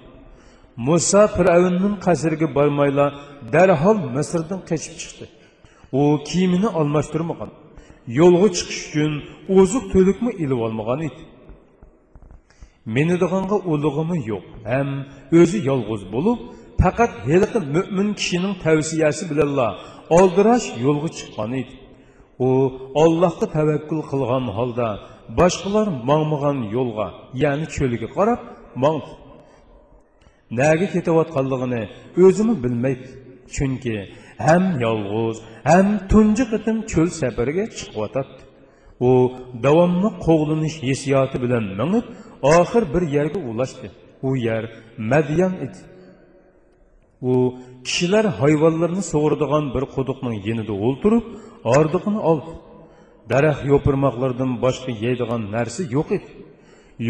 Muso 0.86 1.22
fir'avnning 1.36 1.96
qasriga 2.06 2.48
bormayla 2.58 3.06
darhol 3.54 3.98
misrdan 4.16 4.60
qochib 4.70 4.94
chiqdi. 5.02 5.24
U 6.00 6.02
kiyimini 6.28 6.68
almashtirmagan 6.80 7.50
yo'lga 8.18 8.48
chiqish 8.56 8.82
uchun 8.88 9.12
oziq 9.60 9.84
to'likmi 9.92 10.30
ilib 10.44 10.60
olmagan 10.66 11.00
edi. 11.08 11.22
Menidiganga 12.96 13.56
ulug'imi 13.72 14.18
yo'q 14.30 14.44
ham 14.70 14.88
o'zi 15.40 15.58
yolg'iz 15.70 16.02
bo'lib 16.14 16.38
faqat 16.84 17.12
heliqi 17.28 17.60
mo'min 17.74 18.08
kishining 18.20 18.54
tavsiyasi 18.64 19.22
bilanla 19.30 19.68
oldirash 20.18 20.66
yo'lga 20.84 21.10
chiqqan 21.18 21.50
edi. 21.60 21.74
U 22.46 22.48
ollohga 23.02 23.46
tavakkul 23.56 24.00
qilgan 24.10 24.44
holda 24.58 24.88
boshqalar 25.38 25.86
mangmagan 26.10 26.58
yo'lga 26.76 27.06
ya'ni 27.42 27.66
cho'liga 27.76 28.08
qarab 28.16 28.40
mangdi 28.84 29.12
naga 30.60 30.86
ketayotganligini 30.94 31.82
o'zimi 32.24 32.54
bilmaydi. 32.64 33.08
Chunki 33.56 33.96
ham 34.46 34.64
yolg'iz 34.84 35.36
ham 35.70 35.86
tunji 36.10 36.44
qitim 36.52 36.76
cho'l 36.92 37.08
safariga 37.20 37.64
chiqyotadi. 37.78 38.34
U 39.08 39.10
davomli 39.66 40.10
qo'g'linish 40.26 40.76
hissiyoti 40.88 41.36
bilan 41.44 41.64
mingib 41.80 42.06
oxir 42.56 42.82
bir 42.94 43.02
yerga 43.16 43.40
ulashdi. 43.50 43.88
U 44.28 44.30
yer 44.46 44.64
madyan 45.12 45.54
edi. 45.66 45.80
U 47.30 47.34
kishilar 47.86 48.24
hayvonlarni 48.40 49.02
sug'uradigan 49.12 49.64
bir 49.74 49.84
quduqning 49.96 50.36
yenida 50.48 50.74
o'ltirib 50.86 51.24
ordig'ini 51.76 52.20
oldi. 52.30 52.52
Daraxt 53.32 53.62
yo'pirmoqlardan 53.72 54.50
boshqa 54.64 54.90
yeydigan 55.04 55.42
narsa 55.56 55.82
yo'q 55.96 56.08
edi. 56.18 56.30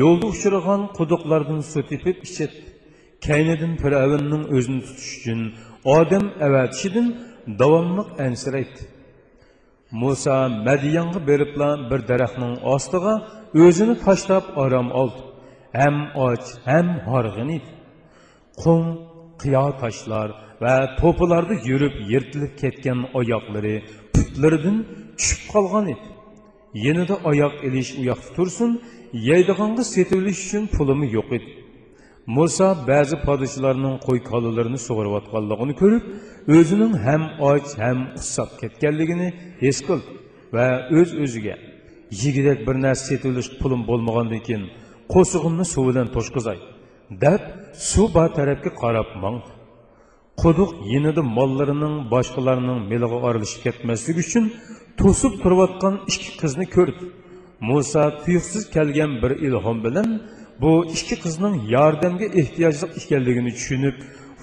Yo'lda 0.00 0.26
uchragan 0.34 0.82
quduqlardan 0.98 1.60
suv 1.72 1.82
tepib 1.92 2.16
ichadi. 2.28 2.58
Kaynidan 3.26 3.72
fir'avnning 3.82 4.44
o'zini 4.56 4.80
tutish 4.86 5.12
uchun 5.18 5.40
odam 5.98 6.24
avatishidan 6.46 7.08
davomliq 7.60 8.08
ansiraydi. 8.26 8.80
Muso 10.00 10.38
madiyanga 10.68 11.20
beribla 11.28 11.68
bir 11.90 12.00
daraxtning 12.10 12.54
ostiga 12.74 13.14
o'zini 13.64 13.94
tashlab 14.06 14.44
orom 14.62 14.88
oldi. 15.00 15.20
Ham 15.80 15.96
och 16.26 16.44
ham 16.68 16.88
horg'in 17.08 17.48
edi. 17.56 17.70
Qum 18.62 18.82
qiyo 19.44 19.64
toshlar 19.82 20.28
va 20.62 20.74
to'pilarda 21.00 21.54
yurib 21.70 21.94
yirtilib 22.12 22.52
ketgan 22.62 22.98
oyoqlari 23.20 23.74
putlaridan 24.14 24.76
tushib 25.18 25.42
qolgan 25.52 25.86
edi. 25.94 26.06
Yanada 26.86 27.14
oyoq 27.30 27.54
ilish 27.66 27.90
u 28.00 28.02
yoqda 28.10 28.30
tursin 28.36 28.70
yeydiganga 29.28 29.84
setilish 29.94 30.40
uchun 30.46 30.64
pulimi 30.76 31.06
yo'q 31.16 31.28
edi. 31.38 31.50
Muso 32.36 32.68
ba'zi 32.90 33.16
podsholarning 33.26 33.96
qo'y 34.06 34.20
kolalarini 34.30 34.80
sug'urayotganligini 34.86 35.74
ko'rib 35.82 36.04
o'zining 36.56 36.92
ham 37.06 37.22
och 37.50 37.66
ham 37.82 37.98
ussab 38.20 38.50
ketganligini 38.60 39.28
his 39.62 39.78
qildi 39.88 40.10
va 40.54 40.66
o'z 40.98 41.00
öz 41.00 41.10
o'ziga 41.24 41.56
yigidek 42.22 42.58
bir 42.66 42.76
narsa 42.84 43.04
setilish 43.10 43.50
pulim 43.60 43.80
bo'lmagandan 43.90 44.40
keyin 44.46 44.64
qo'sig'imni 45.14 45.64
suv 45.72 45.84
bilan 45.88 46.08
to'shqizay. 46.16 46.58
Deb 47.22 47.42
suv 47.90 48.06
bor 48.16 48.28
tarafga 48.38 48.70
qarab 48.82 49.08
mangdi 49.24 49.50
quduq 50.42 50.70
yinida 50.92 51.22
mollarining 51.36 51.94
boshqalarning 52.14 52.80
melig'i 52.92 53.18
orilishib 53.28 53.60
ketmasligi 53.66 54.20
uchun 54.26 54.44
to'sib 55.00 55.32
turayotgan 55.42 55.94
ikki 56.10 56.30
qizni 56.40 56.66
ko'rdi. 56.76 57.04
Muso 57.68 58.04
tuyuqsiz 58.24 58.62
kelgan 58.74 59.12
bir 59.22 59.32
ilhom 59.46 59.78
bilan 59.86 60.08
bu 60.62 60.72
ikki 60.96 61.16
qizning 61.24 61.54
yordamga 61.76 62.26
ehtiyojli 62.40 62.86
ekanligini 63.00 63.50
tushunib 63.58 63.96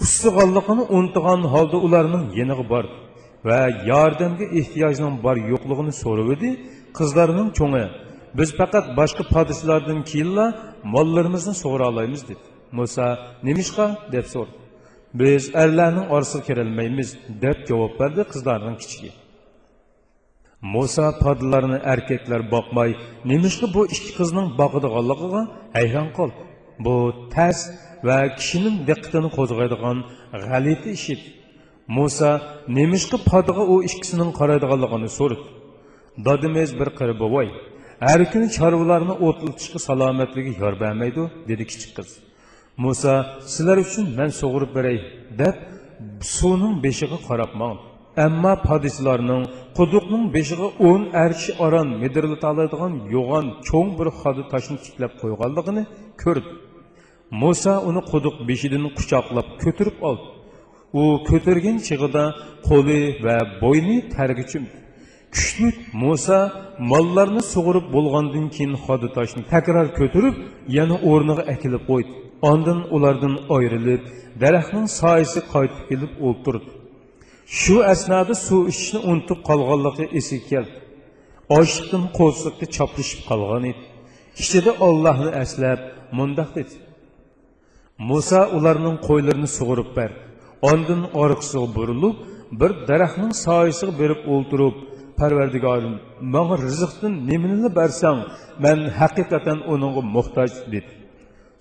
ustig'anligini 0.04 0.84
unutgan 0.98 1.42
holda 1.54 1.78
ularning 1.88 2.26
yeniga 2.40 2.66
bordi 2.74 2.96
va 3.48 3.60
yordamga 3.92 4.46
ehtiyojning 4.60 5.16
bor 5.26 5.38
yo'qligini 5.52 5.94
so'rab 6.04 6.30
edi 6.36 6.50
cho'ngi. 7.60 7.86
Biz 8.40 8.50
faqat 8.60 8.86
boshqa 9.00 9.24
podsholardan 9.36 10.00
keyinla 10.12 10.46
mollarimizni 10.94 11.54
sug'ura 11.62 11.86
olamiz 11.92 12.22
dedi. 12.30 12.51
Muso 12.78 13.08
nemishqa 13.48 13.86
deb 14.14 14.26
so'rdi. 14.34 14.56
Biz 15.20 15.44
arlarning 15.62 16.08
orasiga 16.16 16.44
kirolmaymiz 16.48 17.10
deb 17.44 17.58
javob 17.70 17.94
berdi 18.02 18.22
qizlarning 18.32 18.78
kichigi. 18.82 19.12
Muso 20.74 21.06
podlarni 21.24 21.78
erkaklar 21.94 22.42
boqmay 22.54 22.92
nemishqa 23.32 23.66
bu 23.76 23.82
ikki 23.96 24.12
qizning 24.20 24.48
boqadiganligiga 24.60 25.42
hayron 25.78 26.10
qoldi. 26.18 26.42
Bu 26.86 26.96
tas 27.36 27.58
va 28.08 28.18
kishining 28.40 28.76
diqqatini 28.90 29.30
qo'zg'aydigan 29.38 29.98
g'alati 30.46 30.90
ish 30.98 31.08
edi 31.16 31.28
muso 31.98 32.32
nemishqa 32.78 33.18
podiga 33.30 33.64
u 33.74 33.76
ikkisining 33.88 34.32
qaraydiganligini 34.40 35.10
so'radi. 35.20 35.46
Dodimiz 36.26 36.70
bir 36.80 36.90
qiri 37.00 37.14
bovoy 37.24 37.48
har 38.08 38.22
kuni 38.32 38.48
chorvalarni 38.58 39.14
o'tlitishga 39.28 39.80
salomatligi 39.88 40.52
yor 40.62 40.74
bermaydi 40.84 41.24
dedi 41.50 41.64
kichik 41.72 41.92
qiz. 41.98 42.10
Muso 42.84 43.14
sizlar 43.54 43.78
uchun 43.86 44.06
man 44.18 44.30
sug'urib 44.40 44.72
beray 44.78 44.98
deb 45.42 45.56
suvning 46.36 46.76
beshiga 46.86 47.18
qarab 47.30 47.52
mangdi 47.62 47.92
ammo 48.26 48.54
podishlarning 48.68 49.44
quduqning 49.78 50.24
beshiga 50.36 50.68
o'n 50.90 51.02
arshi 51.26 51.52
oran 51.66 51.88
midirlatoladigan 52.02 52.94
yo'g'on 53.16 53.46
cho'ng 53.68 53.90
bir 54.00 54.08
xoda 54.20 54.44
toshni 54.52 54.78
tiklab 54.86 55.12
qo'yganligini 55.22 55.84
ko'rdi. 56.24 56.50
Muso 57.42 57.74
uni 57.90 58.02
quduq 58.12 58.36
beshidan 58.50 58.84
quchoqlab 58.98 59.48
ko'tirib 59.64 59.98
oldi. 60.10 60.26
U 61.02 61.04
ko'targan 61.30 61.78
chig'ida 61.88 62.24
qo'li 62.70 63.00
va 63.26 63.38
bo'yni 63.64 63.98
targa 64.16 64.44
chumdi. 64.52 64.76
Kuchli 65.36 65.70
muso 66.04 66.40
mollarni 66.92 67.42
sug'urib 67.54 67.86
bo'lgandan 67.96 68.46
keyin 68.56 68.74
xoda 68.86 69.08
toshni 69.18 69.42
takror 69.54 69.88
ko'tirib 70.00 70.36
yana 70.78 70.96
o'rniga 71.12 71.44
akilib 71.54 71.84
qo'ydi. 71.92 72.12
Ondin 72.50 72.80
ulardan 72.96 73.36
ayrilib 73.56 74.04
daraxtning 74.42 74.88
soyasi 75.00 75.40
qaytib 75.54 75.82
kelib 75.90 76.14
o'ltirdi. 76.28 76.70
Shu 77.60 77.76
asnoda 77.94 78.36
suv 78.48 78.62
ichishni 78.72 79.00
unutib 79.12 79.40
qolganligi 79.50 80.06
esiga 80.20 80.46
keldi. 80.52 80.78
Ochliqdan 81.58 82.04
qo'lsiqqa 82.18 82.66
chopishib 82.76 83.22
qolgan 83.30 83.64
edi. 83.72 83.84
Ichida 84.42 84.72
ollohni 84.88 85.32
aslab 85.44 85.80
mundoq 86.18 86.50
dedi. 86.58 86.76
Muso 88.10 88.42
ularning 88.58 88.98
qo'ylarini 89.08 89.50
sug'urib 89.58 89.90
berdi. 89.98 90.20
Ondin 90.72 91.02
orqasiga 91.24 91.68
burilib 91.78 92.16
bir 92.60 92.72
daraxtning 92.90 93.34
soyasiga 93.46 93.94
berib 94.02 94.22
o'ltirib 94.34 94.76
parvardigorim 95.20 95.96
manga 96.34 96.56
rizqdan 96.68 97.14
nimani 97.30 97.70
bersang 97.80 98.20
man 98.64 98.80
haqiqatan 99.00 99.58
uningga 99.74 100.02
muhtoj 100.16 100.52
dedi. 100.74 100.92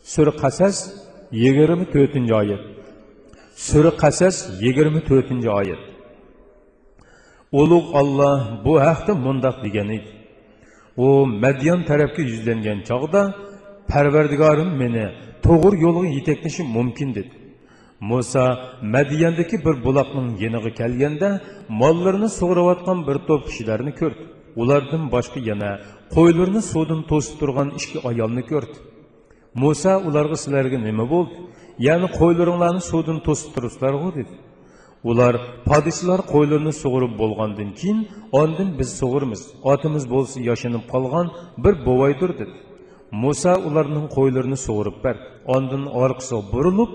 Sürü 0.03 0.33
Qasas 0.37 0.79
24-cü 1.33 2.33
ayət. 2.33 2.63
Sürü 3.55 3.91
Qasas 3.97 4.37
24-cü 4.63 5.51
ayət. 5.53 5.83
Uluq 7.53 7.93
Allah 8.01 8.63
bu 8.65 8.81
haqda 8.81 9.15
mundaq 9.15 9.61
degan 9.65 9.93
idi. 9.93 10.11
O 10.97 11.27
Mədyan 11.27 11.85
tərəfə 11.89 12.25
yüzlənən 12.25 12.83
çağda 12.89 13.23
Pərverdigarım 13.91 14.73
məni 14.81 15.07
toğır 15.45 15.77
yolu 15.85 16.07
yetəkləşi 16.17 16.65
mümkün 16.77 17.15
dedi. 17.15 17.37
Musa 18.01 18.45
Mədiyəndəki 18.83 19.61
bir 19.65 19.83
bulaqın 19.85 20.37
yeniği 20.43 20.73
gəlgəndə 20.81 21.31
mallarını 21.69 22.29
soğravatqan 22.41 23.07
bir 23.09 23.19
top 23.29 23.49
kişilərini 23.49 23.95
gördü. 24.01 24.23
Ulardan 24.57 25.13
başqa 25.13 25.41
yana 25.41 25.81
qoylarını 26.15 26.63
sudan 26.63 27.03
tosib 27.07 27.39
turğan 27.41 27.73
iki 27.77 28.09
ayalını 28.09 28.41
gördü. 28.41 28.90
Muso 29.55 29.93
ularga 30.09 30.37
sizlarga 30.43 30.79
nima 30.89 31.05
bo'ldi? 31.13 31.35
Ya'ni 31.87 32.09
qo'ylaringlarni 32.19 32.83
suvdan 32.91 33.19
to'sib 33.27 33.49
turibsizlarg'u 33.55 34.11
dedi. 34.19 34.35
Ular 35.11 35.35
podishlar 35.69 36.21
qo'ylarini 36.33 36.73
sug'urib 36.83 37.13
bo'lgandan 37.23 37.71
keyin 37.81 37.99
ondin 38.41 38.69
biz 38.79 38.91
sug'urmiz 39.01 39.43
otimiz 39.73 40.05
bo'lsa 40.15 40.37
yashinib 40.51 40.85
qolgan 40.93 41.27
bir 41.65 41.75
bovaydir 41.87 42.31
dedi. 42.41 42.55
Muso 43.23 43.53
ularning 43.69 44.07
qo'ylarini 44.17 44.59
sug'urib 44.67 44.97
berdi 45.05 45.25
ondin 45.55 45.83
orqasiga 46.03 46.41
burilib 46.53 46.91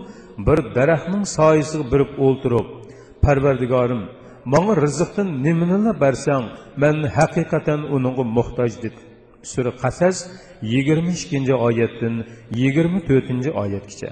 bir 0.48 0.60
daraxtning 0.78 1.24
soyasiga 1.38 1.86
birib 1.94 2.12
o'ltirib 2.26 2.68
parvardigorim 3.26 4.02
manga 4.54 4.74
rizqdan 4.86 5.28
nimani 5.46 5.94
bersang 6.04 6.46
man 6.82 6.96
haqiqatan 7.18 7.80
uningga 7.96 8.24
muhtoj 8.38 8.72
dedi. 8.84 9.00
Sura 9.52 9.72
qasas 9.84 10.18
yigirma 10.74 11.12
ikkinchi 11.20 11.54
oyatdan 11.68 12.16
yigirma 12.62 13.00
to'rtinchi 13.10 13.50
oyatgacha. 13.64 14.10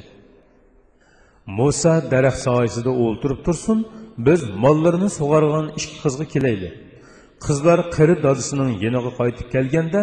Muso 1.58 1.94
daraxt 2.14 2.42
soyasida 2.48 2.92
o'ltirib 3.04 3.40
tursin 3.46 3.80
biz 4.28 4.42
mollarni 4.64 5.10
sug'organ 5.20 5.66
ikki 5.80 5.96
qizga 6.04 6.26
kelayli 6.34 6.70
qizlar 7.46 7.80
qari 7.96 8.16
dodisining 8.26 8.70
yeniga 8.86 9.12
qaytib 9.20 9.48
kelganda 9.56 10.02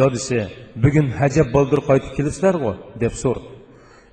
dodisi 0.00 0.38
bugun 0.84 1.06
hajab 1.20 1.48
boldir 1.56 1.80
qaytib 1.88 2.12
kelibsizlarg'u 2.16 2.72
deb 3.02 3.14
so'rdi 3.22 3.48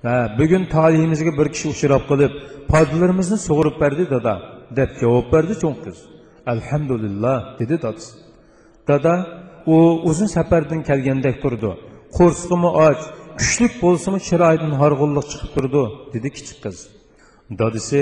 ha 0.06 0.16
bugun 0.40 0.62
talihimizga 0.74 1.32
bir 1.38 1.48
kishi 1.54 1.66
uchrab 1.74 2.02
qilib 2.10 2.32
podlarimizni 2.72 3.38
sug'urib 3.46 3.76
berdi 3.82 4.04
dada 4.14 4.34
deb 4.78 4.90
javob 5.00 5.26
berdi 5.34 5.54
cho'ng 5.62 5.78
qiz. 5.84 5.98
Alhamdulillah 6.52 7.36
dedi 7.60 7.74
dodisi 7.84 8.12
dada 8.88 9.14
u 9.74 9.76
uzun 10.08 10.28
safardan 10.36 10.80
kelgandek 10.88 11.36
turdi 11.42 11.70
qo'rsig'imi 12.16 12.70
och 12.86 13.00
kuchlik 13.38 13.72
bo'lsimi 13.82 14.18
chiroyidan 14.28 14.72
horg'inlik 14.80 15.26
chiqib 15.30 15.50
turdi 15.56 15.82
dedi 16.14 16.28
kichik 16.36 16.58
qiz 16.64 16.76
dodisi 17.60 18.00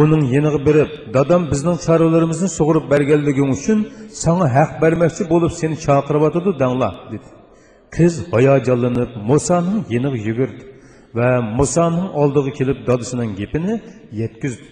uning 0.00 0.22
yeniga 0.34 0.60
berib 0.68 0.90
dadam 1.16 1.42
bizning 1.52 1.78
chorvalarimizni 1.86 2.48
sug'urib 2.58 2.84
berganliging 2.92 3.50
uchun 3.56 3.78
sana 4.22 4.46
haq 4.56 4.70
bermoqchi 4.82 5.22
bo'lib 5.32 5.52
seni 5.60 5.76
chaqiryotidi 5.86 6.50
dangla 6.62 6.90
dedi. 7.12 7.28
Qiz 7.96 8.14
hayajonlanib 8.34 9.10
musoning 9.30 9.80
yeniga 9.94 10.18
yugurdi 10.28 10.62
va 11.18 11.28
musoning 11.58 12.08
oldiga 12.22 12.50
kelib 12.58 12.78
dodisining 12.88 13.30
gapini 13.40 13.74
yetkazdi 14.22 14.66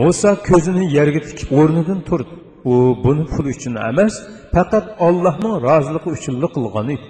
muso 0.00 0.30
ko'zini 0.48 0.84
yerga 0.96 1.20
tikib 1.28 1.48
o'rnidan 1.60 2.00
turdi 2.08 2.34
u 2.64 2.74
buni 3.04 3.24
pul 3.32 3.46
uchun 3.54 3.74
emas 3.90 4.14
faqat 4.54 4.86
ollohning 5.06 5.54
roziligi 5.68 6.08
uchun 6.16 6.34
qilgan 6.54 6.88
edi. 6.94 7.06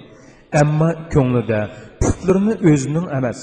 Ammo 0.61 0.89
ko'nglida 1.13 1.59
putlarini 2.01 2.53
o'zining 2.71 3.07
emas 3.19 3.39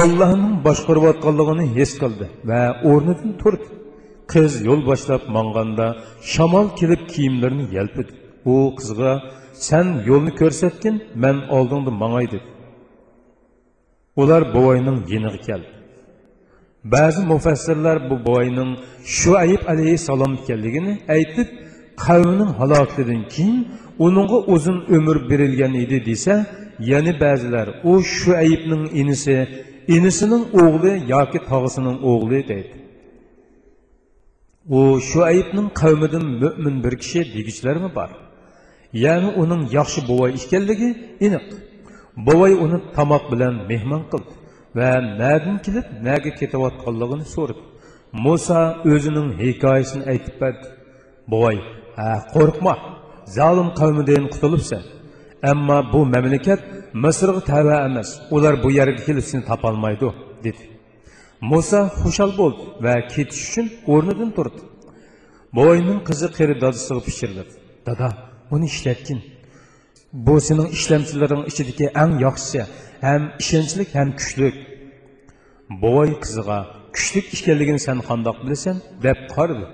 ollohning 0.00 0.54
boshqarayotganligini 0.66 1.64
his 1.76 1.92
qildi 2.02 2.26
va 2.50 2.62
o'rnidan 2.90 3.32
turdi. 3.40 3.66
Qiz 4.32 4.52
yo'l 4.68 4.80
boshlab 4.90 5.22
monganda 5.36 5.86
shamol 6.32 6.66
kelib 6.78 7.02
kiyimlarini 7.12 7.66
yalpidi 7.76 8.12
u 8.52 8.54
qizga 8.78 9.12
san 9.66 9.86
yo'lni 10.08 10.32
ko'rsatgin 10.40 10.94
man 11.22 11.36
oldingda 11.56 11.92
mangay 12.02 12.26
dedi. 12.34 12.46
Ular 14.20 14.42
buvayning 14.54 14.98
yeniga 15.12 15.40
keldi. 15.48 15.70
Ba'zi 16.84 17.22
mufassirlar 17.32 18.10
bu 18.10 18.16
boyning 18.30 18.70
shuayib 19.04 19.62
alayhissalom 19.72 20.32
ekanligini 20.40 20.92
aytib 21.16 21.48
qavmining 22.04 22.52
halokidan 22.60 23.22
keyin 23.34 23.58
uningga 24.04 24.38
uzun 24.54 24.78
umr 24.96 25.16
berilgan 25.30 25.74
edi 25.84 25.98
desa 26.08 26.34
yana 26.90 27.12
ba'zilar 27.20 27.68
u 27.90 27.92
shuaybning 28.16 28.84
inisi 29.00 29.36
inisining 29.96 30.44
o'g'li 30.62 30.92
yoki 31.14 31.38
tog'isining 31.50 31.98
o'g'li 32.10 32.40
deydi. 32.50 32.76
U 34.78 34.80
shuaybning 35.10 35.68
qavmidan 35.80 36.24
mo'min 36.42 36.76
bir 36.84 36.94
kishi 37.02 37.20
degichlarmi 37.36 37.90
bor? 37.98 38.10
Ya'ni 39.04 39.30
uning 39.42 39.62
yaxshi 39.76 40.00
bovoy 40.10 40.30
ekanligi 40.40 40.90
aniq. 41.26 41.46
Bovoy 42.26 42.52
uni 42.64 42.78
tomoq 42.96 43.24
bilan 43.32 43.54
mehmon 43.70 44.02
qildi. 44.12 44.32
Va 44.78 44.90
nadin 45.20 45.56
kelib 45.66 45.86
naga 46.06 46.30
ketayotganligini 46.40 47.26
so'radi 47.34 47.62
muso 48.24 48.60
o'zining 48.92 49.28
hikoyasini 49.42 50.04
aytib 50.12 50.36
berdi 50.42 50.66
bovoy 51.32 51.58
ha 51.98 52.08
qo'rqma 52.34 52.74
zolim 53.38 53.68
qavmidan 53.80 54.24
qutulibsan 54.34 54.82
ammo 55.50 55.78
bu 55.92 56.00
mamlakat 56.14 56.60
misrga 57.04 57.40
tava 57.50 57.76
emas 57.88 58.08
ular 58.36 58.54
bu 58.62 58.68
yerga 58.78 59.02
kelib 59.08 59.24
seni 59.30 59.42
topolmaydi 59.50 60.08
dedi 60.44 60.62
muso 61.50 61.80
xushal 62.02 62.30
bo'ldi 62.40 62.62
va 62.84 62.94
ketish 63.12 63.42
uchun 63.48 63.66
o'rnidan 63.92 64.30
turdi 64.36 64.60
bovoyning 65.56 66.00
qizi 66.08 66.28
qeri 66.38 66.54
dadasiga 66.64 67.00
pichirladi 67.08 67.52
dada 67.88 68.08
buni 68.50 68.66
ishlatgin 68.72 69.18
Bu 70.12 70.40
senin 70.40 70.66
işlemçilerin 70.66 71.44
içindeki 71.44 71.90
en 71.94 72.18
yaxşı, 72.18 72.66
hem 73.00 73.32
işençilik 73.38 73.94
hem 73.94 74.16
küçlük. 74.16 74.54
Boy 75.70 76.20
kızığa 76.20 76.66
küçlük 76.92 77.24
işkenliğini 77.34 77.78
sen 77.78 78.00
kandak 78.00 78.44
bilirsen 78.44 78.76
dep 79.02 79.34
kardı. 79.34 79.68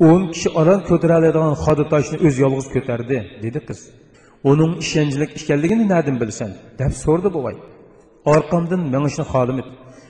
On 0.00 0.32
kişi 0.32 0.50
aran 0.54 0.84
kötürelediğin 0.84 1.54
hadı 1.54 1.88
taşını 1.88 2.18
öz 2.18 2.38
yalğız 2.38 2.68
köterdi 2.68 3.38
dedi 3.42 3.66
kız. 3.66 3.90
Onun 4.44 4.76
işençilik 4.76 5.36
işkenliğini 5.36 5.88
nereden 5.88 6.20
bilirsen 6.20 6.56
dep 6.78 6.92
sordu 6.92 7.34
bu 7.34 7.44
vay. 7.44 7.56
Arkamdan 8.26 8.80
menişini 8.80 9.26
halim 9.26 9.58
et. 9.58 9.64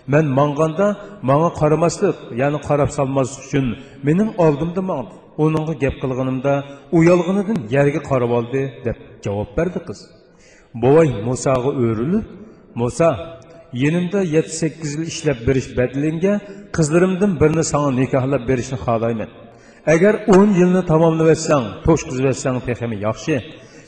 Мен 0.09 0.27
маңғанда 0.37 0.87
маңа 1.25 1.47
қарамаслық, 1.57 2.35
яғни 2.37 2.59
қарап 2.61 2.91
салмас 2.93 3.39
үшін 3.41 3.71
менің 4.05 4.35
алдымды 4.37 4.83
маңды. 4.85 5.17
Оныңға 5.41 5.75
геп 5.81 5.97
қылғанымда 6.03 6.53
уялғыныдың 6.93 7.63
ерге 7.73 8.03
қарап 8.05 8.35
алды. 8.39 8.65
Javob 9.25 9.51
berdi 9.59 9.81
qiz. 9.89 10.01
Bovay 10.83 11.09
musoga 11.29 11.71
o'rilib 11.85 12.25
muso 12.81 13.11
yenimda 13.83 14.21
yetti 14.35 14.55
sakkiz 14.63 14.91
yil 14.95 15.07
ishlab 15.13 15.39
berish 15.49 15.69
badlinga 15.79 16.35
qizlarimdan 16.77 17.33
birini 17.41 17.65
sanga 17.73 17.91
nikohlab 18.01 18.43
berishni 18.51 18.79
xohlayman. 18.87 19.31
Agar 19.95 20.15
o'n 20.37 20.49
yilni 20.61 20.83
tamomlab 20.91 21.29
etsang 21.37 21.65
to'shqizib 21.87 22.25
yaxshi. 23.07 23.35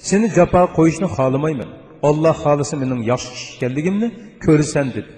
Seni 0.08 0.26
jafo 0.38 0.62
qo'yishni 0.78 1.08
xohlamayman. 1.16 1.70
Olloh 2.08 2.34
xohlasa 2.44 2.74
mening 2.82 3.00
yaxshi 3.10 3.30
kishi 3.34 3.48
ekanligimni 3.56 4.08
ko'rasan 4.44 4.86
dedi. 4.96 5.10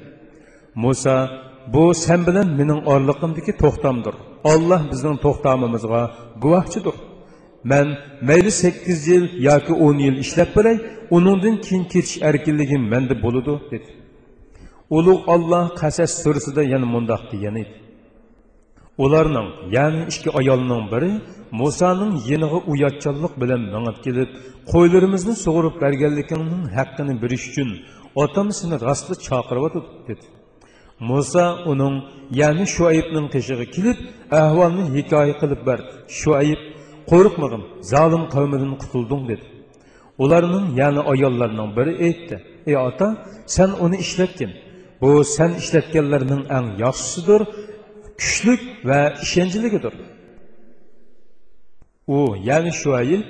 Muso 0.83 1.17
bu 1.75 1.85
sen 2.05 2.21
bilan 2.29 2.49
mening 2.61 2.81
orliqimdiki 2.93 3.53
to'xtamdir. 3.63 4.15
Olloh 4.53 4.81
bizning 4.93 5.17
to'xtamimizga 5.25 6.03
guvohchidir. 6.43 6.97
Man 7.71 7.89
mayli 8.29 8.51
sakkiz 8.63 9.01
yil 9.13 9.25
yoki 9.49 9.73
o'n 9.87 9.97
yil 10.07 10.17
ishlab 10.25 10.51
beray 10.57 10.77
uningdan 11.17 11.57
keyin 11.65 11.85
ketish 11.93 12.17
erkinligim 12.29 12.83
menda 12.93 13.15
bo'ladi 13.25 13.55
dedi. 13.73 13.91
Ulug' 14.97 15.23
olloh 15.35 15.65
qasas 15.81 16.13
surasida 16.23 16.63
yana 16.73 16.87
mundoq 16.95 17.23
degan 17.33 17.57
edi. 17.63 17.75
Ularning 19.05 19.49
ya'ni 19.77 20.03
ikki 20.13 20.31
ayolning 20.41 20.85
biri 20.93 21.11
musoning 21.61 22.13
yeniga 22.31 22.59
uyatchanlik 22.73 23.35
bilan 23.43 23.63
mangib 23.75 23.99
kelib 24.07 24.29
qo'ylarimizni 24.73 25.35
sug'urib 25.45 25.77
berganligingning 25.85 26.65
haqqini 26.77 27.15
berish 27.23 27.45
uchun 27.51 27.71
otam 28.23 28.47
seni 28.59 28.77
rostli 28.87 29.15
chaqiryotdi 29.27 29.81
dedi. 30.09 30.25
Muso 31.09 31.47
uning 31.73 31.95
ya'ni 32.41 32.65
shuaybning 32.75 33.27
qishig'i 33.35 33.67
kelib 33.75 33.99
ahvolni 34.43 34.85
hikoya 34.95 35.35
qilib 35.41 35.61
berdi 35.69 35.91
shuayb 36.21 36.61
qo'rqmag'in 37.11 37.63
zolim 37.93 38.25
qavmidan 38.35 38.73
qutulding 38.83 39.23
dedi. 39.31 39.45
Ularning 40.23 40.67
ya'ni 40.81 41.03
ayollarning 41.13 41.71
biri 41.79 41.93
aytdi 42.07 42.37
ey 42.71 42.77
ota 42.89 43.09
sen 43.57 43.71
uni 43.85 43.97
ishlatgin. 44.05 44.53
Bu 45.03 45.11
sen 45.37 45.51
ishlatganlarning 45.61 46.43
eng 46.57 46.67
yaxshisidir 46.85 47.41
kuchlik 48.21 48.63
va 48.89 49.01
ishonchligidir. 49.25 49.95
U 52.17 52.19
ya'ni 52.49 52.73
shuayil 52.81 53.23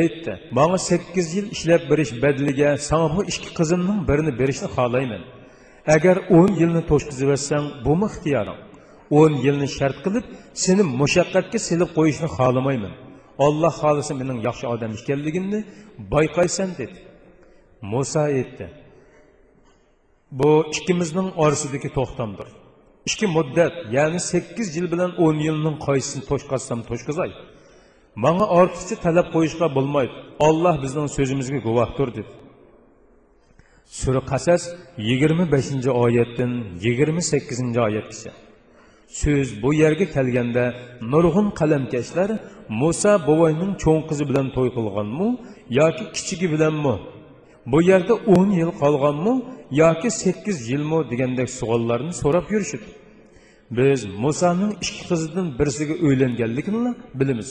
aytdi 0.00 0.32
manga 0.56 0.78
sakkiz 0.90 1.26
yil 1.36 1.46
ishlab 1.56 1.82
berish 1.90 2.12
badliga 2.22 2.68
sana 2.88 3.06
bu 3.16 3.20
ikki 3.32 3.50
qizimning 3.58 4.00
birini 4.08 4.32
berishni 4.40 4.68
xohlayman. 4.76 5.22
Agar 5.94 6.16
o'n 6.38 6.50
yilni 6.60 6.82
to'shqiziversang 6.90 7.66
bu 7.84 7.94
ixtiyoring 8.08 8.60
o'n 9.18 9.32
yilni 9.44 9.68
shart 9.78 9.98
qilib 10.04 10.24
seni 10.64 10.82
mushaqqatga 11.00 11.58
silib 11.68 11.90
qo'yishni 11.98 12.28
xohlamayman. 12.36 12.94
Olloh 13.46 13.72
xohlasa 13.80 14.12
mening 14.20 14.38
yaxshi 14.48 14.66
odam 14.74 14.92
ekanligimni 15.00 15.60
bayqaysan 16.14 16.70
dedi. 16.80 16.98
Muso 17.92 18.20
aytdi 18.20 18.66
bu 20.40 20.50
ikkimizning 20.74 21.28
orasidagi 21.44 21.88
to'xtamdir. 21.98 22.48
Ikki 23.08 23.26
muddat 23.36 23.74
ya'ni 23.96 24.20
sakkiz 24.32 24.68
yil 24.76 24.86
bilan 24.92 25.10
o'n 25.24 25.36
yilning 25.46 25.76
qaysisini 25.86 26.24
to'shqazsam 26.30 26.80
to'shqazay 26.88 27.30
manga 28.24 28.46
ortiqcha 28.60 28.96
talab 29.06 29.26
qo'yishga 29.34 29.66
bo'lmaydi. 29.76 30.14
Olloh 30.48 30.74
bizning 30.84 31.08
so'zimizga 31.16 31.58
guvohdir 31.68 32.08
dedi. 32.18 32.32
Sura 34.00 34.22
qasas 34.32 34.62
yigirma 35.08 35.44
beshinchi 35.54 35.90
oyatdan 36.04 36.52
yigirma 36.84 37.22
sakkizinchi 37.32 37.80
oyatgacha 37.88 38.30
so'z 39.18 39.62
bu 39.62 39.70
yerga 39.82 40.06
kelganda 40.16 40.64
nurg'un 41.12 41.48
qalamkashlar 41.60 42.30
muso 42.80 43.12
bovoyning 43.28 43.72
cho'ng 43.82 44.02
qizi 44.10 44.24
bilan 44.30 44.46
to'y 44.56 44.70
qilganmi 44.76 45.28
yoki 45.80 46.04
kichigi 46.16 46.46
bilanmi? 46.54 46.94
Bu 47.72 47.78
yerda 47.90 48.14
o'n 48.34 48.48
yil 48.60 48.70
qolganmi 48.82 49.34
yoki 49.82 50.08
sakkiz 50.22 50.56
yilmi 50.70 50.98
degandek 51.10 51.48
savollarni 51.58 52.12
so'rab 52.22 52.46
yurishdi 52.54 52.88
biz 53.78 54.00
musoning 54.24 54.72
ikki 54.84 55.02
qizidan 55.10 55.46
birisiga 55.58 55.94
uylanganligini 56.06 56.92
bilamiz. 57.20 57.50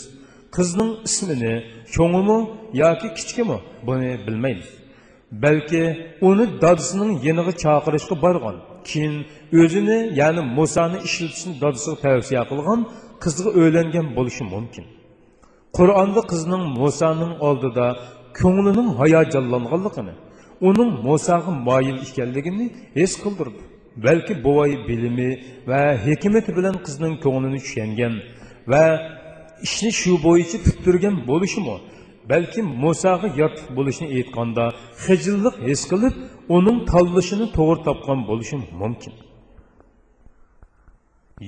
Qizning 0.56 0.92
ismini 1.08 1.54
cho'ngimi 1.96 2.40
yoki 2.84 3.08
kichkimi 3.18 3.58
buni 3.88 4.12
bilmaymiz. 4.28 4.70
Balki 5.44 5.84
uni 6.30 6.46
dadasining 6.64 7.12
yeniga 7.28 7.54
chaqirishga 7.64 8.16
borgan 8.26 8.56
keyin 8.90 9.16
o'zini 9.62 9.98
ya'ni 10.22 10.42
musoni 10.58 10.98
ishlatishni 11.08 11.54
dadasiga 11.64 11.96
tavsiya 12.06 12.42
qilgan 12.52 12.80
qizga 13.24 13.50
o'ylangan 13.60 14.08
bo'lishi 14.18 14.44
mumkin 14.54 14.86
qur'onda 15.78 16.22
qizning 16.32 16.64
musoning 16.80 17.34
oldida 17.48 17.86
ko'nglining 18.40 18.90
hayajonlanganligini 19.00 20.14
uning 20.70 20.90
musoga 21.08 21.52
moyil 21.68 21.98
ekanligini 22.08 22.66
his 23.00 23.12
qildirdi 23.24 23.62
balki 24.06 24.34
bovoy 24.46 24.72
bilimi 24.90 25.30
va 25.70 25.82
hikmati 26.06 26.52
bilan 26.58 26.76
qizning 26.86 27.14
ko'nglini 27.26 27.60
tushungan 27.66 28.14
va 28.72 28.84
ishni 29.66 29.92
shu 30.02 30.12
bo'yicha 30.26 30.58
tuttirgan 30.66 31.16
bo'lishimi 31.30 31.76
balkim 32.32 32.66
musoga 32.84 33.28
yotiq 33.42 33.68
bo'lishini 33.78 34.08
aytganda 34.18 34.66
hijillik 35.06 35.56
his 35.68 35.82
qilib 35.92 36.14
uning 36.58 36.78
tanlashini 36.92 37.46
to'g'ri 37.58 37.80
topgan 37.88 38.20
bo'lishi 38.30 38.56
mumkin 38.82 39.14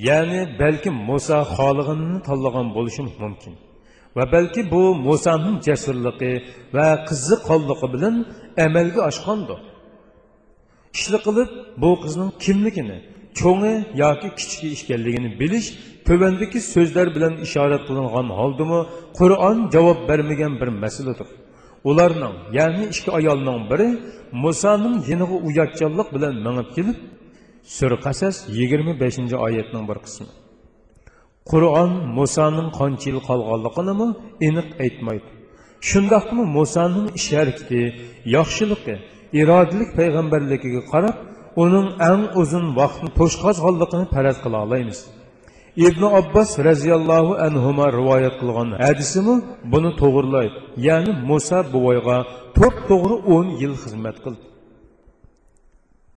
ya'ni 0.08 0.42
balki 0.60 0.90
muso 1.10 1.40
xolig'inini 1.56 2.20
tanlagan 2.28 2.68
bo'lishi 2.76 3.02
mumkin. 3.24 3.54
Va 4.16 4.24
balki 4.32 4.62
bu 4.72 4.82
musoning 5.08 5.58
jasurligi 5.68 6.34
va 6.76 6.88
qiziqqonligi 7.10 7.88
bilan 7.94 8.16
amalga 8.66 9.02
oshgandir 9.10 9.60
ishli 10.96 11.18
qilib 11.26 11.50
bu 11.82 11.90
qizning 12.04 12.32
kimligini 12.44 12.98
cho'ngi 13.40 13.74
yoki 14.04 14.30
kichigi 14.40 14.68
ekanligini 14.78 15.30
bilish 15.42 15.68
tövəndəki 16.08 16.60
so'zlar 16.74 17.08
bilan 17.16 17.34
işarət 17.46 17.84
qılınğan 17.88 18.28
holdimi 18.40 18.80
qur'on 19.20 19.58
javob 19.74 20.00
bermagan 20.10 20.54
bir 20.62 20.70
masaladir 20.84 21.30
ularning 21.90 22.36
ya'ni 22.58 22.84
ikki 22.94 23.10
ayolning 23.20 23.62
biri 23.72 23.90
Musa'nın 24.44 24.96
yeniği 25.10 25.38
uyatçallıq 25.48 26.08
bilan 26.16 26.36
mənib 26.46 26.70
gelib, 26.78 26.98
surqasas 27.78 28.36
25-ci 28.60 29.36
ayətinin 29.48 29.86
bir 29.90 29.98
qismi. 30.06 30.28
qur'on 31.52 31.92
Musa'nın 32.18 32.68
qancha 32.80 33.08
yil 33.10 33.20
qolganligini 33.28 34.08
aniq 34.48 34.68
aytmaydi. 34.84 35.30
Shundaqmi 35.90 36.44
Musa'nın 36.58 37.06
ish 37.20 37.30
harakati, 37.38 37.82
yaxshiligi, 38.36 38.96
irodalik 39.42 39.90
payg'ambarligiga 40.00 40.82
qarab, 40.92 41.16
uning 41.64 41.88
eng 42.12 42.24
uzun 42.42 42.66
vaqtni 42.80 43.10
to'shqazganligini 43.20 44.06
faraz 44.14 44.38
qila 44.44 44.58
olamiz. 44.66 45.00
ibn 45.76 46.04
abbos 46.04 46.60
roziyallohu 46.60 47.34
anhuma 47.48 47.86
rivoyat 47.98 48.36
qilgan 48.42 48.70
hadisimi 48.86 49.36
buni 49.74 49.92
to'g'irlaydi 50.02 50.58
ya'ni 50.88 51.12
muso 51.30 51.60
buvoyga 51.74 52.18
to'p 52.58 52.76
to'g'ri 52.90 53.16
o'n 53.36 53.48
yil 53.62 53.76
xizmat 53.84 54.18
qildi 54.24 54.51